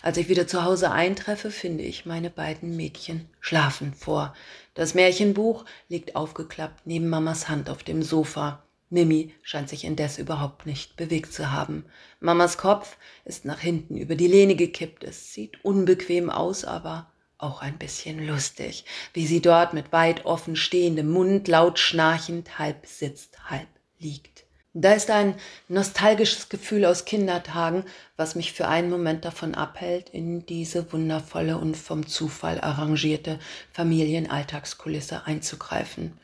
Als 0.00 0.16
ich 0.16 0.28
wieder 0.28 0.46
zu 0.46 0.64
Hause 0.64 0.90
eintreffe, 0.90 1.50
finde 1.50 1.84
ich 1.84 2.06
meine 2.06 2.30
beiden 2.30 2.76
Mädchen 2.76 3.28
schlafen 3.40 3.92
vor. 3.92 4.34
Das 4.74 4.94
Märchenbuch 4.94 5.64
liegt 5.88 6.16
aufgeklappt 6.16 6.86
neben 6.86 7.08
Mamas 7.08 7.48
Hand 7.48 7.68
auf 7.68 7.82
dem 7.82 8.02
Sofa. 8.02 8.62
Mimi 8.90 9.34
scheint 9.42 9.68
sich 9.68 9.84
indes 9.84 10.16
überhaupt 10.18 10.64
nicht 10.64 10.96
bewegt 10.96 11.34
zu 11.34 11.52
haben. 11.52 11.84
Mamas 12.20 12.56
Kopf 12.56 12.96
ist 13.26 13.44
nach 13.44 13.60
hinten 13.60 13.98
über 13.98 14.14
die 14.14 14.28
Lehne 14.28 14.56
gekippt. 14.56 15.04
Es 15.04 15.34
sieht 15.34 15.62
unbequem 15.62 16.30
aus, 16.30 16.64
aber 16.64 17.12
auch 17.36 17.60
ein 17.60 17.78
bisschen 17.78 18.26
lustig, 18.26 18.84
wie 19.12 19.26
sie 19.26 19.40
dort 19.40 19.74
mit 19.74 19.92
weit 19.92 20.24
offen 20.24 20.56
stehendem 20.56 21.10
Mund 21.10 21.46
laut 21.46 21.78
schnarchend 21.78 22.58
halb 22.58 22.86
sitzt, 22.86 23.50
halb 23.50 23.68
liegt. 23.98 24.37
Da 24.74 24.92
ist 24.92 25.10
ein 25.10 25.34
nostalgisches 25.68 26.50
Gefühl 26.50 26.84
aus 26.84 27.04
Kindertagen, 27.04 27.84
was 28.16 28.34
mich 28.34 28.52
für 28.52 28.68
einen 28.68 28.90
Moment 28.90 29.24
davon 29.24 29.54
abhält, 29.54 30.10
in 30.10 30.44
diese 30.44 30.92
wundervolle 30.92 31.56
und 31.56 31.76
vom 31.76 32.06
Zufall 32.06 32.60
arrangierte 32.60 33.38
Familienalltagskulisse 33.72 35.26
einzugreifen. 35.26 36.18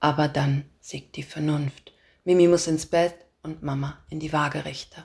Aber 0.00 0.26
dann 0.28 0.64
siegt 0.80 1.16
die 1.16 1.22
Vernunft. 1.22 1.92
Mimi 2.24 2.48
muss 2.48 2.66
ins 2.66 2.86
Bett 2.86 3.14
und 3.42 3.62
Mama 3.62 3.98
in 4.08 4.20
die 4.20 4.32
Waagerechte. 4.32 5.04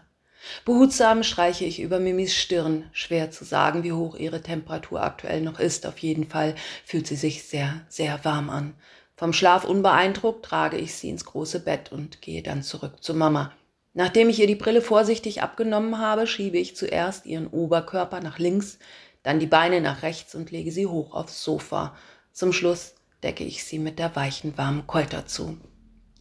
Behutsam 0.66 1.24
streiche 1.24 1.66
ich 1.66 1.82
über 1.82 2.00
Mimis 2.00 2.36
Stirn. 2.36 2.90
Schwer 2.94 3.32
zu 3.32 3.44
sagen, 3.44 3.84
wie 3.84 3.92
hoch 3.92 4.16
ihre 4.16 4.42
Temperatur 4.42 5.04
aktuell 5.04 5.42
noch 5.42 5.60
ist. 5.60 5.86
Auf 5.86 5.98
jeden 6.00 6.28
Fall 6.28 6.56
fühlt 6.86 7.08
sie 7.08 7.16
sich 7.16 7.44
sehr, 7.44 7.86
sehr 7.90 8.24
warm 8.24 8.50
an. 8.50 8.76
Vom 9.18 9.34
Schlaf 9.34 9.64
unbeeindruckt 9.66 10.46
trage 10.46 10.78
ich 10.78 10.94
sie 10.94 11.10
ins 11.10 11.26
große 11.26 11.62
Bett 11.62 11.92
und 11.92 12.22
gehe 12.22 12.44
dann 12.44 12.62
zurück 12.62 13.04
zu 13.04 13.16
Mama. 13.16 13.52
Nachdem 13.96 14.30
ich 14.30 14.40
ihr 14.40 14.46
die 14.46 14.54
Brille 14.54 14.80
vorsichtig 14.80 15.42
abgenommen 15.42 15.98
habe, 15.98 16.28
schiebe 16.28 16.60
ich 16.60 16.76
zuerst 16.76 17.26
ihren 17.26 17.48
Oberkörper 17.48 18.20
nach 18.20 18.38
links, 18.38 18.78
dann 19.24 19.40
die 19.40 19.48
Beine 19.48 19.82
nach 19.82 20.04
rechts 20.04 20.36
und 20.36 20.52
lege 20.52 20.72
sie 20.72 20.86
hoch 20.86 21.16
aufs 21.16 21.44
Sofa. 21.44 21.98
Zum 22.32 22.54
Schluss 22.54 22.94
decke 23.24 23.44
ich 23.44 23.64
sie 23.64 23.80
mit 23.80 23.98
der 23.98 24.16
weichen, 24.16 24.56
warmen 24.56 24.86
Keuter 24.86 25.26
zu. 25.26 25.58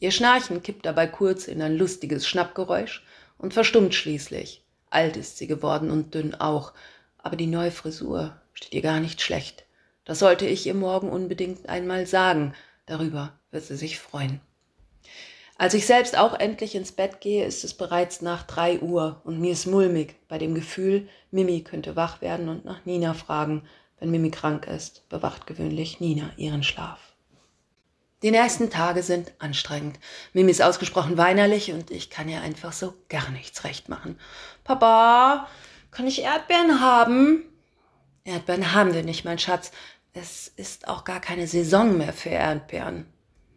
Ihr 0.01 0.11
Schnarchen 0.11 0.63
kippt 0.63 0.87
dabei 0.87 1.07
kurz 1.07 1.49
in 1.49 1.61
ein 1.61 1.77
lustiges 1.77 2.27
Schnappgeräusch 2.27 3.05
und 3.37 3.53
verstummt 3.53 3.95
schließlich. 3.95 4.65
Alt 4.89 5.19
ist 5.19 5.37
sie 5.37 5.47
geworden 5.47 5.91
und 5.91 6.15
dünn 6.15 6.35
auch, 6.35 6.73
aber 7.19 7.37
die 7.37 7.47
neue 7.47 7.73
Frisur 7.73 8.41
steht 8.55 8.73
ihr 8.73 8.81
gar 8.81 9.01
nicht 9.01 9.21
schlecht. 9.21 9.67
Das 10.07 10.21
sollte 10.21 10.47
ich 10.47 10.67
ihr 10.67 10.75
morgen 10.75 11.11
unbedingt 11.11 11.69
einmal 11.69 12.07
sagen, 12.07 12.55
darüber 12.87 13.39
wird 13.51 13.65
sie 13.65 13.77
sich 13.77 13.99
freuen. 13.99 14.41
Als 15.59 15.73
ich 15.73 15.87
selbst 15.87 16.19
auch 16.19 16.39
endlich 16.39 16.75
ins 16.75 16.93
Bett 16.93 17.21
gehe, 17.21 17.47
ist 17.47 17.65
es 17.65 17.75
bereits 17.75 18.21
nach 18.21 18.43
drei 18.43 18.79
Uhr 18.81 19.23
und 19.25 19.41
mir 19.41 19.53
ist 19.53 19.67
mulmig 19.67 20.17
bei 20.29 20.37
dem 20.37 20.55
Gefühl, 20.55 21.09
Mimi 21.31 21.63
könnte 21.63 21.97
wach 21.97 22.21
werden 22.21 22.49
und 22.49 22.65
nach 22.65 22.85
Nina 22.85 23.15
fragen. 23.15 23.63
Wenn 23.99 24.11
Mimi 24.11 24.31
krank 24.31 24.67
ist, 24.67 25.09
bewacht 25.09 25.47
gewöhnlich 25.47 25.99
Nina 25.99 26.31
ihren 26.37 26.63
Schlaf. 26.63 27.15
Die 28.23 28.31
nächsten 28.31 28.69
Tage 28.69 29.03
sind 29.03 29.33
anstrengend. 29.39 29.99
Mimi 30.35 30.51
ist 30.51 30.63
ausgesprochen 30.63 31.17
weinerlich 31.17 31.73
und 31.73 31.91
ich 31.91 32.11
kann 32.11 32.29
ihr 32.29 32.43
einfach 32.43 32.73
so 32.73 32.93
gar 33.09 33.31
nichts 33.31 33.65
recht 33.65 33.89
machen. 33.89 34.19
Papa, 34.65 35.49
kann 35.91 36.07
ich 36.07 36.23
Erdbeeren 36.23 36.81
haben? 36.81 37.45
Erdbeeren 38.25 38.75
haben 38.75 38.93
wir 38.93 39.03
nicht, 39.03 39.25
mein 39.25 39.39
Schatz. 39.39 39.71
Es 40.19 40.51
ist 40.57 40.89
auch 40.89 41.05
gar 41.05 41.21
keine 41.21 41.47
Saison 41.47 41.99
mehr 41.99 42.15
für 42.15 42.31
Erdbeeren. 42.31 43.05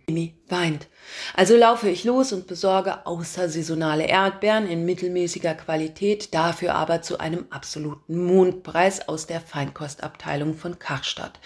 Mimi 0.10 0.36
weint. 0.50 0.88
Also 1.34 1.56
laufe 1.56 1.90
ich 1.90 2.04
los 2.04 2.34
und 2.34 2.48
besorge 2.48 3.06
außersaisonale 3.06 4.06
Erdbeeren 4.06 4.68
in 4.68 4.84
mittelmäßiger 4.84 5.54
Qualität, 5.56 6.34
dafür 6.34 6.76
aber 6.76 7.02
zu 7.02 7.18
einem 7.18 7.46
absoluten 7.50 8.26
Mondpreis 8.26 9.08
aus 9.08 9.26
der 9.26 9.40
Feinkostabteilung 9.40 10.54
von 10.54 10.80
Karstadt. 10.80 11.40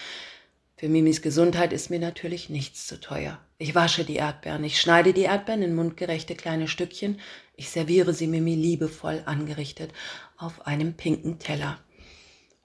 Für 0.78 0.90
Mimis 0.90 1.22
Gesundheit 1.22 1.74
ist 1.74 1.92
mir 1.92 2.00
natürlich 2.00 2.50
nichts 2.50 2.88
zu 2.88 3.00
teuer. 3.00 3.38
Ich 3.60 3.76
wasche 3.76 4.06
die 4.06 4.16
Erdbeeren, 4.16 4.64
ich 4.64 4.82
schneide 4.82 5.14
die 5.14 5.22
Erdbeeren 5.22 5.62
in 5.62 5.76
mundgerechte 5.76 6.34
kleine 6.34 6.68
Stückchen, 6.68 7.20
ich 7.56 7.70
serviere 7.70 8.16
sie 8.16 8.26
Mimi 8.26 8.56
liebevoll 8.56 9.22
angerichtet 9.28 9.94
auf 10.38 10.66
einem 10.66 10.96
pinken 10.96 11.38
Teller. 11.38 11.78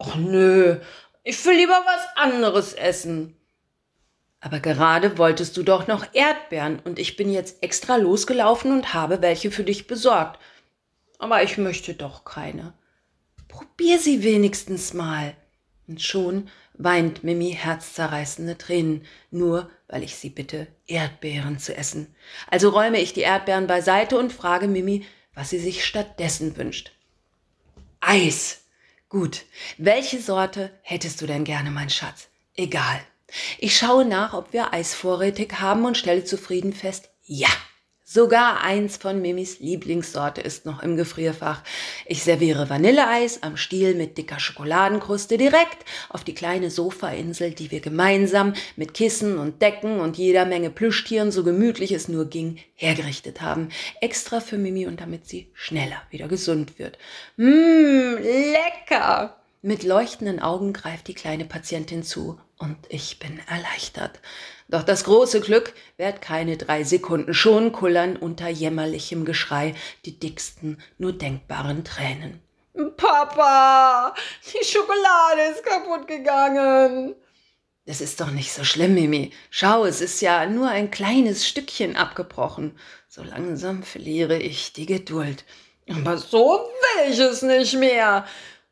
Och 0.00 0.14
nö, 0.14 0.80
ich 1.28 1.44
will 1.44 1.56
lieber 1.56 1.78
was 1.84 2.16
anderes 2.16 2.72
essen. 2.72 3.36
Aber 4.40 4.60
gerade 4.60 5.18
wolltest 5.18 5.58
du 5.58 5.62
doch 5.62 5.86
noch 5.86 6.06
Erdbeeren 6.14 6.78
und 6.78 6.98
ich 6.98 7.16
bin 7.16 7.30
jetzt 7.30 7.62
extra 7.62 7.96
losgelaufen 7.96 8.72
und 8.72 8.94
habe 8.94 9.20
welche 9.20 9.50
für 9.50 9.62
dich 9.62 9.86
besorgt. 9.86 10.40
Aber 11.18 11.42
ich 11.42 11.58
möchte 11.58 11.92
doch 11.92 12.24
keine. 12.24 12.72
Probier 13.46 13.98
sie 13.98 14.22
wenigstens 14.22 14.94
mal. 14.94 15.34
Und 15.86 16.00
schon 16.00 16.48
weint 16.72 17.24
Mimi 17.24 17.52
herzzerreißende 17.52 18.56
Tränen, 18.56 19.04
nur 19.30 19.70
weil 19.86 20.04
ich 20.04 20.16
sie 20.16 20.30
bitte, 20.30 20.66
Erdbeeren 20.86 21.58
zu 21.58 21.76
essen. 21.76 22.14
Also 22.50 22.70
räume 22.70 23.00
ich 23.00 23.12
die 23.12 23.20
Erdbeeren 23.20 23.66
beiseite 23.66 24.18
und 24.18 24.32
frage 24.32 24.66
Mimi, 24.66 25.04
was 25.34 25.50
sie 25.50 25.58
sich 25.58 25.84
stattdessen 25.84 26.56
wünscht. 26.56 26.92
Eis. 28.00 28.62
Gut. 29.08 29.46
Welche 29.78 30.20
Sorte 30.20 30.70
hättest 30.82 31.20
du 31.20 31.26
denn 31.26 31.44
gerne, 31.44 31.70
mein 31.70 31.88
Schatz? 31.88 32.28
Egal. 32.54 33.00
Ich 33.58 33.76
schaue 33.76 34.04
nach, 34.04 34.34
ob 34.34 34.52
wir 34.52 34.72
Eis 34.72 34.94
vorrätig 34.94 35.60
haben 35.60 35.84
und 35.84 35.96
stelle 35.96 36.24
zufrieden 36.24 36.72
fest, 36.72 37.10
ja, 37.24 37.48
Sogar 38.10 38.62
eins 38.62 38.96
von 38.96 39.20
Mimis 39.20 39.60
Lieblingssorte 39.60 40.40
ist 40.40 40.64
noch 40.64 40.82
im 40.82 40.96
Gefrierfach. 40.96 41.62
Ich 42.06 42.22
serviere 42.22 42.70
Vanilleeis 42.70 43.42
am 43.42 43.58
Stiel 43.58 43.94
mit 43.94 44.16
dicker 44.16 44.40
Schokoladenkruste 44.40 45.36
direkt 45.36 45.84
auf 46.08 46.24
die 46.24 46.32
kleine 46.32 46.70
Sofainsel, 46.70 47.50
die 47.50 47.70
wir 47.70 47.80
gemeinsam 47.80 48.54
mit 48.76 48.94
Kissen 48.94 49.36
und 49.36 49.60
Decken 49.60 50.00
und 50.00 50.16
jeder 50.16 50.46
Menge 50.46 50.70
Plüschtieren, 50.70 51.30
so 51.30 51.44
gemütlich 51.44 51.92
es 51.92 52.08
nur 52.08 52.24
ging, 52.24 52.56
hergerichtet 52.76 53.42
haben. 53.42 53.68
Extra 54.00 54.40
für 54.40 54.56
Mimi 54.56 54.86
und 54.86 55.02
damit 55.02 55.28
sie 55.28 55.50
schneller 55.52 56.00
wieder 56.08 56.28
gesund 56.28 56.78
wird. 56.78 56.96
Mmm, 57.36 58.16
lecker! 58.22 59.36
Mit 59.60 59.82
leuchtenden 59.82 60.40
Augen 60.40 60.72
greift 60.72 61.08
die 61.08 61.14
kleine 61.14 61.44
Patientin 61.44 62.02
zu 62.02 62.40
und 62.58 62.76
ich 62.88 63.18
bin 63.18 63.40
erleichtert. 63.48 64.20
Doch 64.68 64.82
das 64.82 65.04
große 65.04 65.40
Glück 65.40 65.72
währt 65.96 66.20
keine 66.20 66.56
drei 66.56 66.84
Sekunden, 66.84 67.32
schon 67.32 67.72
kullern 67.72 68.16
unter 68.16 68.48
jämmerlichem 68.48 69.24
Geschrei 69.24 69.74
die 70.04 70.18
dicksten, 70.18 70.82
nur 70.98 71.12
denkbaren 71.12 71.84
Tränen. 71.84 72.42
Papa, 72.96 74.14
die 74.52 74.64
Schokolade 74.64 75.42
ist 75.52 75.64
kaputt 75.64 76.06
gegangen. 76.06 77.14
Das 77.86 78.02
ist 78.02 78.20
doch 78.20 78.30
nicht 78.30 78.52
so 78.52 78.64
schlimm, 78.64 78.94
Mimi. 78.94 79.32
Schau, 79.50 79.86
es 79.86 80.02
ist 80.02 80.20
ja 80.20 80.44
nur 80.46 80.68
ein 80.68 80.90
kleines 80.90 81.48
Stückchen 81.48 81.96
abgebrochen. 81.96 82.78
So 83.08 83.22
langsam 83.22 83.82
verliere 83.82 84.36
ich 84.38 84.74
die 84.74 84.84
Geduld. 84.84 85.44
Aber 85.88 86.18
so 86.18 86.68
will 86.68 87.10
ich 87.10 87.18
es 87.18 87.40
nicht 87.40 87.74
mehr. 87.74 88.26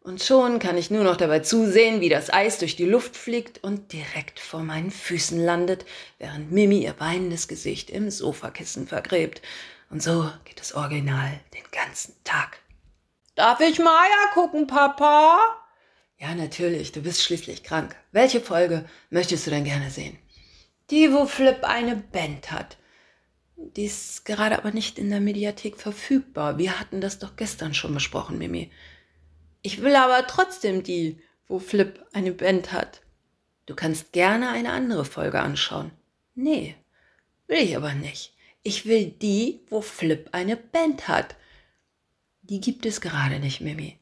Und 0.07 0.23
schon 0.23 0.61
kann 0.61 0.79
ich 0.79 0.93
nur 0.93 1.03
noch 1.03 1.17
dabei 1.17 1.41
zusehen, 1.41 2.01
wie 2.01 2.09
das 2.09 2.33
Eis 2.33 2.59
durch 2.61 2.77
die 2.77 2.85
Luft 2.85 3.17
fliegt 3.17 3.65
und 3.65 3.93
direkt 3.93 4.39
vor 4.39 4.63
meinen 4.63 4.93
Füßen 4.93 5.45
landet, 5.45 5.85
während 6.21 6.53
Mimi 6.53 6.85
ihr 6.85 6.95
weinendes 7.01 7.49
Gesicht 7.49 7.91
im 7.91 8.09
Sofakissen 8.13 8.87
vergräbt. 8.87 9.43
Und 9.91 10.01
so 10.01 10.31
geht 10.45 10.61
das 10.61 10.75
Original 10.75 11.41
den 11.55 11.65
ganzen 11.73 12.15
Tag. 12.23 12.61
Darf 13.35 13.59
ich 13.59 13.81
Maya 13.81 14.31
gucken, 14.33 14.69
Papa? 14.69 15.41
Ja, 16.19 16.37
natürlich, 16.37 16.93
du 16.93 17.01
bist 17.01 17.25
schließlich 17.25 17.65
krank. 17.65 17.97
Welche 18.13 18.41
Folge 18.41 18.89
möchtest 19.11 19.49
du 19.49 19.51
denn 19.51 19.65
gerne 19.65 19.91
sehen? 19.91 20.17
Die, 20.91 21.13
wo 21.13 21.27
Flip 21.27 21.65
eine 21.65 21.97
Band 21.97 22.53
hat. 22.53 22.77
Die 23.57 23.87
ist 23.87 24.25
gerade 24.25 24.57
aber 24.57 24.71
nicht 24.71 25.01
in 25.01 25.11
der 25.11 25.19
Mediathek 25.19 25.77
verfügbar. 25.77 26.59
Wir 26.59 26.79
hatten 26.79 27.01
das 27.01 27.19
doch 27.19 27.35
gestern 27.35 27.75
schon 27.75 27.93
besprochen, 27.93 28.39
Mimi. 28.39 28.71
Ich 29.67 29.83
will 29.83 29.97
aber 29.97 30.29
trotzdem 30.29 30.85
die, 30.85 31.21
wo 31.49 31.59
Flip 31.59 32.07
eine 32.13 32.31
Band 32.31 32.71
hat. 32.71 33.01
Du 33.67 33.75
kannst 33.75 34.13
gerne 34.13 34.51
eine 34.51 34.71
andere 34.71 35.05
Folge 35.05 35.41
anschauen. 35.41 35.91
Nee, 36.37 36.77
will 37.49 37.59
ich 37.59 37.77
aber 37.77 37.93
nicht. 37.93 38.33
Ich 38.63 38.87
will 38.87 39.07
die, 39.07 39.63
wo 39.69 39.81
Flip 39.81 40.29
eine 40.31 40.57
Band 40.57 41.09
hat. 41.09 41.35
Die 42.43 42.61
gibt 42.61 42.87
es 42.87 43.01
gerade 43.01 43.41
nicht, 43.41 43.61
Mimi. 43.61 43.99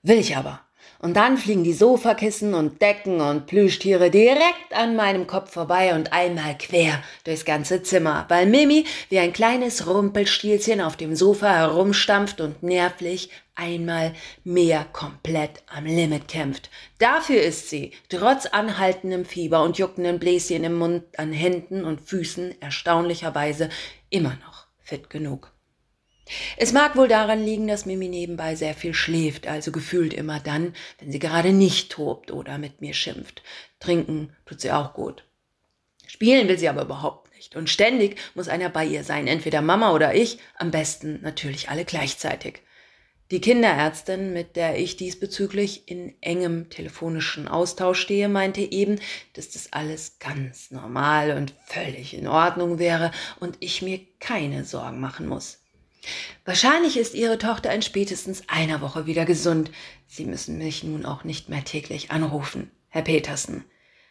Will 0.00 0.16
ich 0.16 0.38
aber. 0.38 0.66
Und 0.98 1.16
dann 1.16 1.36
fliegen 1.36 1.64
die 1.64 1.72
Sofakissen 1.72 2.54
und 2.54 2.80
Decken 2.80 3.20
und 3.20 3.46
Plüschtiere 3.46 4.10
direkt 4.10 4.72
an 4.72 4.96
meinem 4.96 5.26
Kopf 5.26 5.52
vorbei 5.52 5.94
und 5.94 6.12
einmal 6.12 6.56
quer 6.56 7.02
durchs 7.24 7.44
ganze 7.44 7.82
Zimmer, 7.82 8.24
weil 8.28 8.46
Mimi 8.46 8.86
wie 9.10 9.18
ein 9.18 9.32
kleines 9.32 9.86
Rumpelstielchen 9.86 10.80
auf 10.80 10.96
dem 10.96 11.14
Sofa 11.14 11.54
herumstampft 11.54 12.40
und 12.40 12.62
nervlich 12.62 13.30
einmal 13.54 14.14
mehr 14.44 14.86
komplett 14.92 15.62
am 15.66 15.86
Limit 15.86 16.28
kämpft. 16.28 16.70
Dafür 16.98 17.42
ist 17.42 17.70
sie, 17.70 17.92
trotz 18.08 18.46
anhaltendem 18.46 19.24
Fieber 19.24 19.62
und 19.62 19.78
juckenden 19.78 20.18
Bläschen 20.18 20.64
im 20.64 20.78
Mund, 20.78 21.04
an 21.18 21.32
Händen 21.32 21.84
und 21.84 22.00
Füßen 22.00 22.60
erstaunlicherweise 22.60 23.68
immer 24.10 24.36
noch 24.46 24.66
fit 24.82 25.10
genug. 25.10 25.53
Es 26.56 26.72
mag 26.72 26.96
wohl 26.96 27.08
daran 27.08 27.44
liegen, 27.44 27.68
dass 27.68 27.86
Mimi 27.86 28.08
nebenbei 28.08 28.54
sehr 28.54 28.74
viel 28.74 28.94
schläft, 28.94 29.46
also 29.46 29.72
gefühlt 29.72 30.14
immer 30.14 30.40
dann, 30.40 30.74
wenn 30.98 31.12
sie 31.12 31.18
gerade 31.18 31.52
nicht 31.52 31.92
tobt 31.92 32.30
oder 32.30 32.58
mit 32.58 32.80
mir 32.80 32.94
schimpft. 32.94 33.42
Trinken 33.78 34.34
tut 34.46 34.60
sie 34.60 34.72
auch 34.72 34.94
gut. 34.94 35.24
Spielen 36.06 36.48
will 36.48 36.58
sie 36.58 36.68
aber 36.68 36.82
überhaupt 36.82 37.34
nicht. 37.34 37.56
Und 37.56 37.68
ständig 37.68 38.18
muss 38.34 38.48
einer 38.48 38.70
bei 38.70 38.86
ihr 38.86 39.04
sein, 39.04 39.26
entweder 39.26 39.60
Mama 39.60 39.92
oder 39.92 40.14
ich, 40.14 40.38
am 40.56 40.70
besten 40.70 41.20
natürlich 41.22 41.68
alle 41.68 41.84
gleichzeitig. 41.84 42.62
Die 43.30 43.40
Kinderärztin, 43.40 44.32
mit 44.32 44.54
der 44.54 44.78
ich 44.78 44.96
diesbezüglich 44.96 45.88
in 45.88 46.14
engem 46.20 46.70
telefonischen 46.70 47.48
Austausch 47.48 48.00
stehe, 48.00 48.28
meinte 48.28 48.60
eben, 48.60 49.00
dass 49.32 49.50
das 49.50 49.72
alles 49.72 50.18
ganz 50.18 50.70
normal 50.70 51.36
und 51.36 51.54
völlig 51.66 52.14
in 52.14 52.28
Ordnung 52.28 52.78
wäre 52.78 53.10
und 53.40 53.56
ich 53.60 53.82
mir 53.82 54.00
keine 54.20 54.64
Sorgen 54.64 55.00
machen 55.00 55.26
muss. 55.26 55.63
Wahrscheinlich 56.44 56.96
ist 56.96 57.14
Ihre 57.14 57.38
Tochter 57.38 57.72
in 57.72 57.82
spätestens 57.82 58.48
einer 58.48 58.80
Woche 58.80 59.06
wieder 59.06 59.24
gesund. 59.24 59.70
Sie 60.06 60.24
müssen 60.24 60.58
mich 60.58 60.84
nun 60.84 61.06
auch 61.06 61.24
nicht 61.24 61.48
mehr 61.48 61.64
täglich 61.64 62.10
anrufen, 62.10 62.70
Herr 62.88 63.02
Petersen, 63.02 63.64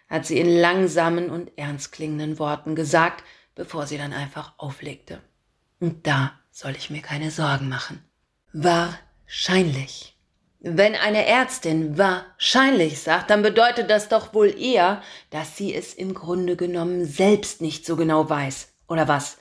hat 0.10 0.26
sie 0.26 0.40
in 0.40 0.50
langsamen 0.50 1.30
und 1.30 1.52
ernst 1.58 1.92
klingenden 1.92 2.40
Worten 2.40 2.76
gesagt, 2.76 3.24
bevor 3.56 3.88
sie 3.88 3.98
dann 3.98 4.14
einfach 4.14 4.54
auflegte. 4.58 5.22
Und 5.80 6.08
da 6.08 6.34
soll 6.52 6.76
ich 6.78 6.90
mir 6.90 7.02
keine 7.02 7.32
Sorgen 7.32 7.70
machen. 7.70 8.04
Wahrscheinlich. 8.54 10.18
Wenn 10.60 10.96
eine 10.96 11.26
Ärztin 11.26 11.98
wahrscheinlich 11.98 13.02
sagt, 13.02 13.30
dann 13.30 13.42
bedeutet 13.42 13.90
das 13.90 14.08
doch 14.08 14.34
wohl 14.34 14.58
eher, 14.58 15.02
dass 15.30 15.58
sie 15.58 15.76
es 15.76 15.94
im 15.94 16.14
Grunde 16.14 16.56
genommen 16.56 17.06
selbst 17.06 17.60
nicht 17.60 17.86
so 17.86 17.98
genau 17.98 18.30
weiß. 18.30 18.70
Oder 18.88 19.10
was? 19.10 19.38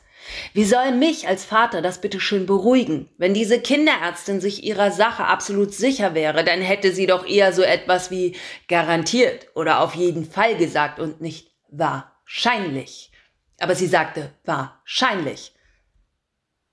Wie 0.53 0.65
soll 0.65 0.93
mich 0.93 1.29
als 1.29 1.45
Vater 1.45 1.83
das 1.83 2.01
bitte 2.01 2.21
schön 2.21 2.47
beruhigen? 2.47 3.09
Wenn 3.19 3.35
diese 3.35 3.61
Kinderärztin 3.61 4.41
sich 4.41 4.65
ihrer 4.65 4.91
Sache 4.91 5.25
absolut 5.25 5.75
sicher 5.75 6.15
wäre, 6.15 6.45
dann 6.45 6.61
hätte 6.61 6.93
sie 6.93 7.07
doch 7.07 7.27
eher 7.27 7.53
so 7.53 7.63
etwas 7.63 8.11
wie 8.11 8.37
garantiert 8.69 9.49
oder 9.55 9.81
auf 9.81 9.95
jeden 9.95 10.25
Fall 10.25 10.57
gesagt 10.57 11.01
und 11.01 11.21
nicht 11.21 11.53
wahrscheinlich. 11.71 13.11
Aber 13.59 13.75
sie 13.75 13.87
sagte 13.87 14.33
wahrscheinlich. 14.45 15.55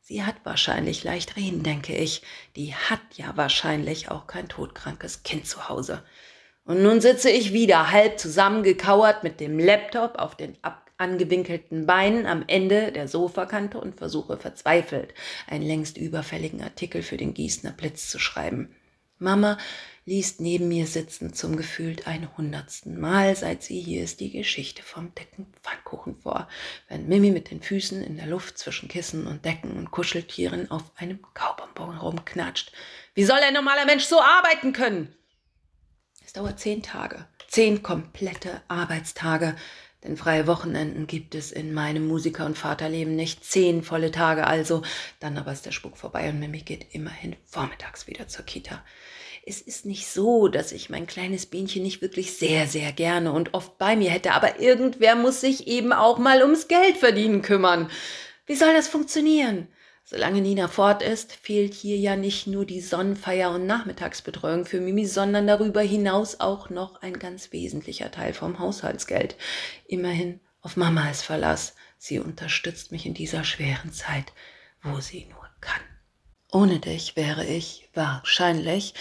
Sie 0.01 0.23
hat 0.23 0.37
wahrscheinlich 0.43 1.03
leicht 1.03 1.35
reden, 1.35 1.61
denke 1.61 1.95
ich. 1.95 2.23
Die 2.55 2.73
hat 2.73 3.01
ja 3.15 3.31
wahrscheinlich 3.35 4.09
auch 4.09 4.25
kein 4.25 4.49
todkrankes 4.49 5.21
Kind 5.21 5.45
zu 5.45 5.69
Hause. 5.69 6.03
Und 6.65 6.81
nun 6.81 6.99
sitze 6.99 7.29
ich 7.29 7.53
wieder 7.53 7.91
halb 7.91 8.19
zusammengekauert 8.19 9.23
mit 9.23 9.39
dem 9.39 9.59
Laptop 9.59 10.17
auf 10.17 10.35
den 10.35 10.57
ab 10.63 10.88
angewinkelten 10.99 11.85
Beinen 11.85 12.25
am 12.25 12.43
Ende 12.47 12.91
der 12.91 13.07
Sofakante 13.07 13.79
und 13.79 13.97
versuche 13.97 14.37
verzweifelt, 14.37 15.13
einen 15.47 15.65
längst 15.65 15.97
überfälligen 15.97 16.61
Artikel 16.61 17.01
für 17.01 17.17
den 17.17 17.33
Gießener 17.33 17.71
Blitz 17.71 18.09
zu 18.09 18.19
schreiben. 18.19 18.75
Mama 19.17 19.57
liest 20.05 20.39
neben 20.39 20.67
mir 20.69 20.87
sitzend 20.87 21.35
zum 21.35 21.55
gefühlt 21.55 22.07
einhundertsten 22.07 22.99
Mal, 22.99 23.35
seit 23.35 23.63
sie 23.63 23.79
hier 23.79 24.03
ist, 24.03 24.19
die 24.21 24.31
Geschichte 24.31 24.81
vom 24.81 25.13
Deckenpfannkuchen 25.13 26.17
vor, 26.17 26.47
während 26.87 27.07
Mimi 27.07 27.31
mit 27.31 27.51
den 27.51 27.61
Füßen 27.61 28.01
in 28.01 28.17
der 28.17 28.27
Luft 28.27 28.57
zwischen 28.57 28.89
Kissen 28.89 29.27
und 29.27 29.45
Decken 29.45 29.77
und 29.77 29.91
Kuscheltieren 29.91 30.71
auf 30.71 30.83
einem 30.95 31.19
Kaubonbon 31.33 31.97
rumknatscht. 31.97 32.71
Wie 33.13 33.23
soll 33.23 33.39
ein 33.39 33.53
normaler 33.53 33.85
Mensch 33.85 34.05
so 34.05 34.19
arbeiten 34.19 34.73
können? 34.73 35.13
Es 36.25 36.33
dauert 36.33 36.59
zehn 36.59 36.81
Tage, 36.81 37.27
zehn 37.47 37.83
komplette 37.83 38.61
Arbeitstage, 38.67 39.55
denn 40.03 40.15
freie 40.15 40.47
Wochenenden 40.47 41.07
gibt 41.07 41.35
es 41.35 41.51
in 41.51 41.73
meinem 41.73 42.07
Musiker- 42.07 42.45
und 42.45 42.57
Vaterleben 42.57 43.15
nicht. 43.15 43.43
Zehn 43.43 43.83
volle 43.83 44.11
Tage 44.11 44.47
also. 44.47 44.81
Dann 45.19 45.37
aber 45.37 45.51
ist 45.51 45.65
der 45.65 45.71
Spuk 45.71 45.97
vorbei 45.97 46.29
und 46.29 46.39
Mimi 46.39 46.59
geht 46.59 46.87
immerhin 46.93 47.35
vormittags 47.45 48.07
wieder 48.07 48.27
zur 48.27 48.45
Kita. 48.45 48.83
Es 49.45 49.61
ist 49.61 49.85
nicht 49.85 50.07
so, 50.07 50.47
dass 50.47 50.71
ich 50.71 50.89
mein 50.89 51.07
kleines 51.07 51.47
Bienchen 51.47 51.83
nicht 51.83 52.01
wirklich 52.01 52.37
sehr, 52.37 52.67
sehr 52.67 52.91
gerne 52.91 53.31
und 53.31 53.53
oft 53.53 53.77
bei 53.77 53.95
mir 53.95 54.11
hätte, 54.11 54.33
aber 54.33 54.59
irgendwer 54.59 55.15
muss 55.15 55.41
sich 55.41 55.67
eben 55.67 55.91
auch 55.91 56.17
mal 56.17 56.43
ums 56.43 56.67
Geld 56.67 56.97
verdienen 56.97 57.41
kümmern. 57.41 57.89
Wie 58.45 58.55
soll 58.55 58.73
das 58.73 58.87
funktionieren? 58.87 59.67
Solange 60.11 60.41
Nina 60.41 60.67
fort 60.67 61.03
ist, 61.03 61.33
fehlt 61.33 61.75
hier 61.75 61.95
ja 61.95 62.15
nicht 62.15 62.47
nur 62.47 62.65
die 62.65 62.81
Sonnenfeier- 62.81 63.53
und 63.53 63.67
Nachmittagsbetreuung 63.67 64.65
für 64.65 64.81
Mimi, 64.81 65.05
sondern 65.05 65.45
darüber 65.45 65.81
hinaus 65.81 66.39
auch 66.39 66.71
noch 66.71 67.03
ein 67.03 67.19
ganz 67.19 67.51
wesentlicher 67.51 68.09
Teil 68.09 68.33
vom 68.33 68.57
Haushaltsgeld. 68.57 69.35
Immerhin 69.85 70.39
auf 70.61 70.77
Mama 70.77 71.11
ist 71.11 71.21
Verlass. 71.21 71.75
Sie 71.99 72.17
unterstützt 72.17 72.91
mich 72.91 73.05
in 73.05 73.13
dieser 73.13 73.43
schweren 73.43 73.93
Zeit, 73.93 74.33
wo 74.81 74.99
sie 74.99 75.27
nur 75.29 75.47
kann. 75.61 75.81
Ohne 76.51 76.79
dich 76.79 77.15
wäre 77.15 77.45
ich 77.45 77.87
wahrscheinlich 77.93 78.95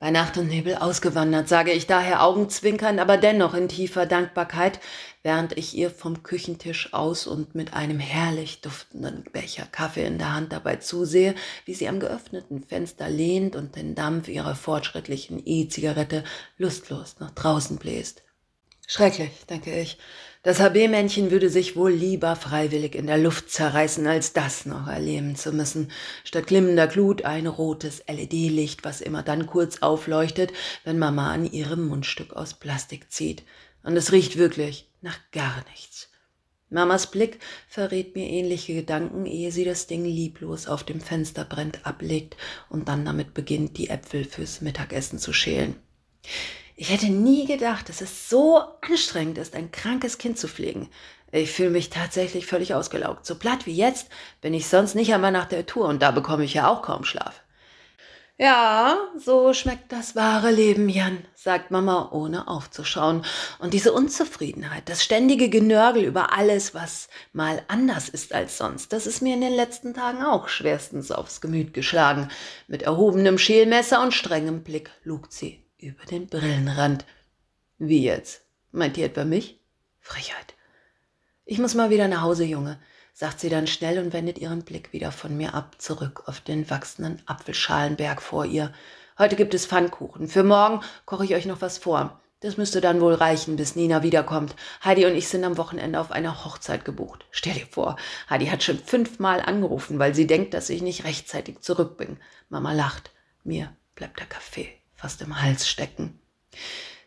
bei 0.00 0.12
Nacht 0.12 0.38
und 0.38 0.46
Nebel 0.46 0.76
ausgewandert, 0.76 1.48
sage 1.48 1.72
ich 1.72 1.88
daher 1.88 2.22
augenzwinkernd, 2.22 3.00
aber 3.00 3.16
dennoch 3.16 3.54
in 3.54 3.68
tiefer 3.68 4.06
Dankbarkeit, 4.06 4.78
während 5.24 5.58
ich 5.58 5.76
ihr 5.76 5.90
vom 5.90 6.22
Küchentisch 6.22 6.94
aus 6.94 7.26
und 7.26 7.56
mit 7.56 7.74
einem 7.74 7.98
herrlich 7.98 8.60
duftenden 8.60 9.24
Becher 9.32 9.66
Kaffee 9.66 10.06
in 10.06 10.18
der 10.18 10.34
Hand 10.34 10.52
dabei 10.52 10.76
zusehe, 10.76 11.34
wie 11.64 11.74
sie 11.74 11.88
am 11.88 11.98
geöffneten 11.98 12.62
Fenster 12.62 13.08
lehnt 13.08 13.56
und 13.56 13.74
den 13.74 13.96
Dampf 13.96 14.28
ihrer 14.28 14.54
fortschrittlichen 14.54 15.42
E-Zigarette 15.44 16.22
lustlos 16.58 17.16
nach 17.18 17.32
draußen 17.32 17.78
bläst. 17.78 18.22
Schrecklich, 18.86 19.30
denke 19.50 19.78
ich, 19.78 19.98
Das 20.48 20.60
HB-Männchen 20.60 21.30
würde 21.30 21.50
sich 21.50 21.76
wohl 21.76 21.90
lieber 21.90 22.34
freiwillig 22.34 22.94
in 22.94 23.06
der 23.06 23.18
Luft 23.18 23.50
zerreißen, 23.50 24.06
als 24.06 24.32
das 24.32 24.64
noch 24.64 24.88
erleben 24.88 25.36
zu 25.36 25.52
müssen. 25.52 25.92
Statt 26.24 26.46
glimmender 26.46 26.86
Glut 26.86 27.20
ein 27.20 27.46
rotes 27.46 28.02
LED-Licht, 28.08 28.82
was 28.82 29.02
immer 29.02 29.22
dann 29.22 29.46
kurz 29.46 29.82
aufleuchtet, 29.82 30.54
wenn 30.84 30.98
Mama 30.98 31.30
an 31.30 31.44
ihrem 31.44 31.86
Mundstück 31.86 32.32
aus 32.32 32.54
Plastik 32.54 33.12
zieht. 33.12 33.42
Und 33.82 33.94
es 33.98 34.10
riecht 34.10 34.38
wirklich 34.38 34.88
nach 35.02 35.18
gar 35.32 35.62
nichts. 35.70 36.08
Mamas 36.70 37.10
Blick 37.10 37.40
verrät 37.68 38.16
mir 38.16 38.30
ähnliche 38.30 38.72
Gedanken, 38.72 39.26
ehe 39.26 39.52
sie 39.52 39.66
das 39.66 39.86
Ding 39.86 40.06
lieblos 40.06 40.66
auf 40.66 40.82
dem 40.82 41.02
Fensterbrett 41.02 41.80
ablegt 41.84 42.38
und 42.70 42.88
dann 42.88 43.04
damit 43.04 43.34
beginnt, 43.34 43.76
die 43.76 43.90
Äpfel 43.90 44.24
fürs 44.24 44.62
Mittagessen 44.62 45.18
zu 45.18 45.34
schälen. 45.34 45.76
Ich 46.80 46.90
hätte 46.90 47.10
nie 47.10 47.44
gedacht, 47.44 47.88
dass 47.88 48.00
es 48.00 48.30
so 48.30 48.62
anstrengend 48.82 49.36
ist, 49.38 49.56
ein 49.56 49.72
krankes 49.72 50.16
Kind 50.16 50.38
zu 50.38 50.46
pflegen. 50.46 50.88
Ich 51.32 51.50
fühle 51.50 51.70
mich 51.70 51.90
tatsächlich 51.90 52.46
völlig 52.46 52.72
ausgelaugt. 52.72 53.26
So 53.26 53.34
platt 53.34 53.66
wie 53.66 53.74
jetzt 53.74 54.06
bin 54.40 54.54
ich 54.54 54.68
sonst 54.68 54.94
nicht 54.94 55.12
einmal 55.12 55.32
nach 55.32 55.46
der 55.46 55.66
Tour 55.66 55.88
und 55.88 56.00
da 56.00 56.12
bekomme 56.12 56.44
ich 56.44 56.54
ja 56.54 56.68
auch 56.68 56.82
kaum 56.82 57.04
Schlaf. 57.04 57.42
Ja, 58.36 58.96
so 59.18 59.54
schmeckt 59.54 59.90
das 59.90 60.14
wahre 60.14 60.52
Leben, 60.52 60.88
Jan, 60.88 61.24
sagt 61.34 61.72
Mama, 61.72 62.10
ohne 62.12 62.46
aufzuschauen. 62.46 63.24
Und 63.58 63.74
diese 63.74 63.92
Unzufriedenheit, 63.92 64.88
das 64.88 65.02
ständige 65.02 65.48
Genörgel 65.48 66.04
über 66.04 66.32
alles, 66.32 66.74
was 66.74 67.08
mal 67.32 67.60
anders 67.66 68.08
ist 68.08 68.32
als 68.32 68.56
sonst, 68.56 68.92
das 68.92 69.08
ist 69.08 69.20
mir 69.20 69.34
in 69.34 69.40
den 69.40 69.54
letzten 69.54 69.94
Tagen 69.94 70.22
auch 70.22 70.46
schwerstens 70.46 71.10
aufs 71.10 71.40
Gemüt 71.40 71.74
geschlagen. 71.74 72.28
Mit 72.68 72.82
erhobenem 72.82 73.36
Schälmesser 73.36 74.00
und 74.00 74.14
strengem 74.14 74.62
Blick 74.62 74.92
lugt 75.02 75.32
sie 75.32 75.67
über 75.80 76.04
den 76.06 76.26
Brillenrand. 76.26 77.04
Wie 77.78 78.02
jetzt? 78.02 78.42
Meint 78.72 78.96
ihr 78.96 79.06
etwa 79.06 79.24
mich? 79.24 79.60
Frechheit. 80.00 80.54
Ich 81.44 81.58
muss 81.58 81.74
mal 81.74 81.90
wieder 81.90 82.08
nach 82.08 82.22
Hause, 82.22 82.44
Junge, 82.44 82.80
sagt 83.14 83.40
sie 83.40 83.48
dann 83.48 83.66
schnell 83.66 83.98
und 83.98 84.12
wendet 84.12 84.38
ihren 84.38 84.62
Blick 84.62 84.92
wieder 84.92 85.12
von 85.12 85.36
mir 85.36 85.54
ab, 85.54 85.76
zurück 85.78 86.24
auf 86.26 86.40
den 86.40 86.68
wachsenden 86.68 87.22
Apfelschalenberg 87.26 88.20
vor 88.20 88.44
ihr. 88.44 88.72
Heute 89.18 89.36
gibt 89.36 89.54
es 89.54 89.66
Pfannkuchen. 89.66 90.28
Für 90.28 90.42
morgen 90.42 90.80
koche 91.06 91.24
ich 91.24 91.34
euch 91.34 91.46
noch 91.46 91.62
was 91.62 91.78
vor. 91.78 92.20
Das 92.40 92.56
müsste 92.56 92.80
dann 92.80 93.00
wohl 93.00 93.14
reichen, 93.14 93.56
bis 93.56 93.74
Nina 93.74 94.02
wiederkommt. 94.02 94.54
Heidi 94.84 95.06
und 95.06 95.16
ich 95.16 95.26
sind 95.28 95.42
am 95.42 95.56
Wochenende 95.56 95.98
auf 95.98 96.12
eine 96.12 96.44
Hochzeit 96.44 96.84
gebucht. 96.84 97.24
Stell 97.32 97.54
dir 97.54 97.66
vor, 97.66 97.96
Heidi 98.30 98.46
hat 98.46 98.62
schon 98.62 98.78
fünfmal 98.78 99.40
angerufen, 99.40 99.98
weil 99.98 100.14
sie 100.14 100.26
denkt, 100.26 100.54
dass 100.54 100.70
ich 100.70 100.82
nicht 100.82 101.04
rechtzeitig 101.04 101.60
zurück 101.60 101.96
bin. 101.96 102.18
Mama 102.48 102.72
lacht. 102.72 103.10
Mir 103.42 103.74
bleibt 103.96 104.20
der 104.20 104.26
Kaffee 104.26 104.78
fast 104.98 105.22
im 105.22 105.40
Hals 105.40 105.68
stecken. 105.68 106.20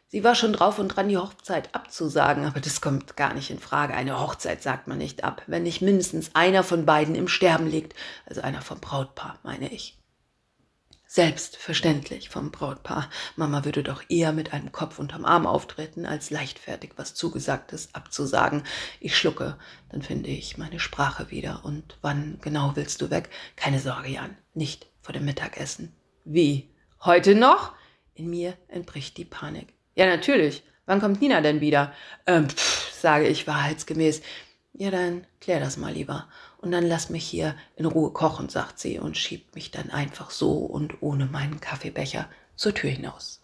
Sie 0.08 0.24
war 0.24 0.36
schon 0.36 0.54
drauf 0.54 0.80
und 0.80 0.90
dran, 0.90 1.08
die 1.08 1.18
Hochzeit 1.18 1.74
abzusagen, 1.76 2.46
aber 2.46 2.60
das 2.60 2.82
kommt 2.82 3.16
gar 3.16 3.34
nicht 3.34 3.50
in 3.50 3.60
Frage. 3.60 3.94
Eine 3.94 4.20
Hochzeit 4.20 4.62
sagt 4.62 4.88
man 4.88 4.98
nicht 4.98 5.24
ab, 5.24 5.44
wenn 5.48 5.64
nicht 5.64 5.82
mindestens 5.82 6.36
einer 6.36 6.64
von 6.64 6.86
beiden 6.86 7.16
im 7.16 7.28
Sterben 7.28 7.68
liegt, 7.68 7.96
also 8.26 8.42
einer 8.42 8.62
vom 8.62 8.80
Brautpaar, 8.80 9.40
meine 9.44 9.72
ich. 9.72 9.98
Selbstverständlich 11.06 12.30
vom 12.30 12.52
Brautpaar. 12.52 13.10
Mama 13.36 13.66
würde 13.66 13.84
doch 13.84 14.04
eher 14.08 14.32
mit 14.32 14.54
einem 14.54 14.72
Kopf 14.72 14.98
unterm 14.98 15.26
Arm 15.26 15.46
auftreten, 15.46 16.06
als 16.06 16.30
leichtfertig 16.30 16.92
was 16.96 17.14
Zugesagtes 17.14 17.94
abzusagen. 17.94 18.64
Ich 19.02 19.18
schlucke, 19.18 19.58
dann 19.90 20.02
finde 20.02 20.30
ich 20.30 20.58
meine 20.58 20.80
Sprache 20.80 21.30
wieder. 21.30 21.66
Und 21.66 21.98
wann 22.02 22.38
genau 22.42 22.76
willst 22.76 23.02
du 23.02 23.10
weg? 23.10 23.30
Keine 23.58 23.80
Sorge, 23.80 24.10
Jan, 24.10 24.38
nicht 24.54 24.88
vor 25.02 25.12
dem 25.14 25.26
Mittagessen. 25.26 25.94
Wie? 26.24 26.70
Heute 27.02 27.36
noch? 27.36 27.74
In 28.16 28.30
mir 28.30 28.58
entbricht 28.68 29.18
die 29.18 29.26
Panik. 29.26 29.74
Ja, 29.96 30.06
natürlich. 30.06 30.64
Wann 30.86 31.00
kommt 31.00 31.22
Nina 31.22 31.42
denn 31.42 31.62
wieder? 31.62 31.94
Ähm, 32.26 32.50
pff, 32.50 32.92
sage 32.94 33.28
ich 33.28 33.48
wahrheitsgemäß. 33.48 34.22
Ja, 34.74 34.90
dann 34.92 35.26
klär 35.40 35.60
das 35.60 35.78
mal 35.78 35.94
lieber. 35.94 36.28
Und 36.60 36.72
dann 36.72 36.86
lass 36.86 37.10
mich 37.10 37.26
hier 37.26 37.56
in 37.76 37.86
Ruhe 37.86 38.12
kochen, 38.12 38.50
sagt 38.50 38.80
sie 38.80 39.00
und 39.00 39.18
schiebt 39.18 39.56
mich 39.56 39.72
dann 39.72 39.90
einfach 39.90 40.32
so 40.32 40.52
und 40.52 41.02
ohne 41.02 41.26
meinen 41.26 41.60
Kaffeebecher 41.60 42.30
zur 42.56 42.74
Tür 42.74 42.92
hinaus. 42.92 43.41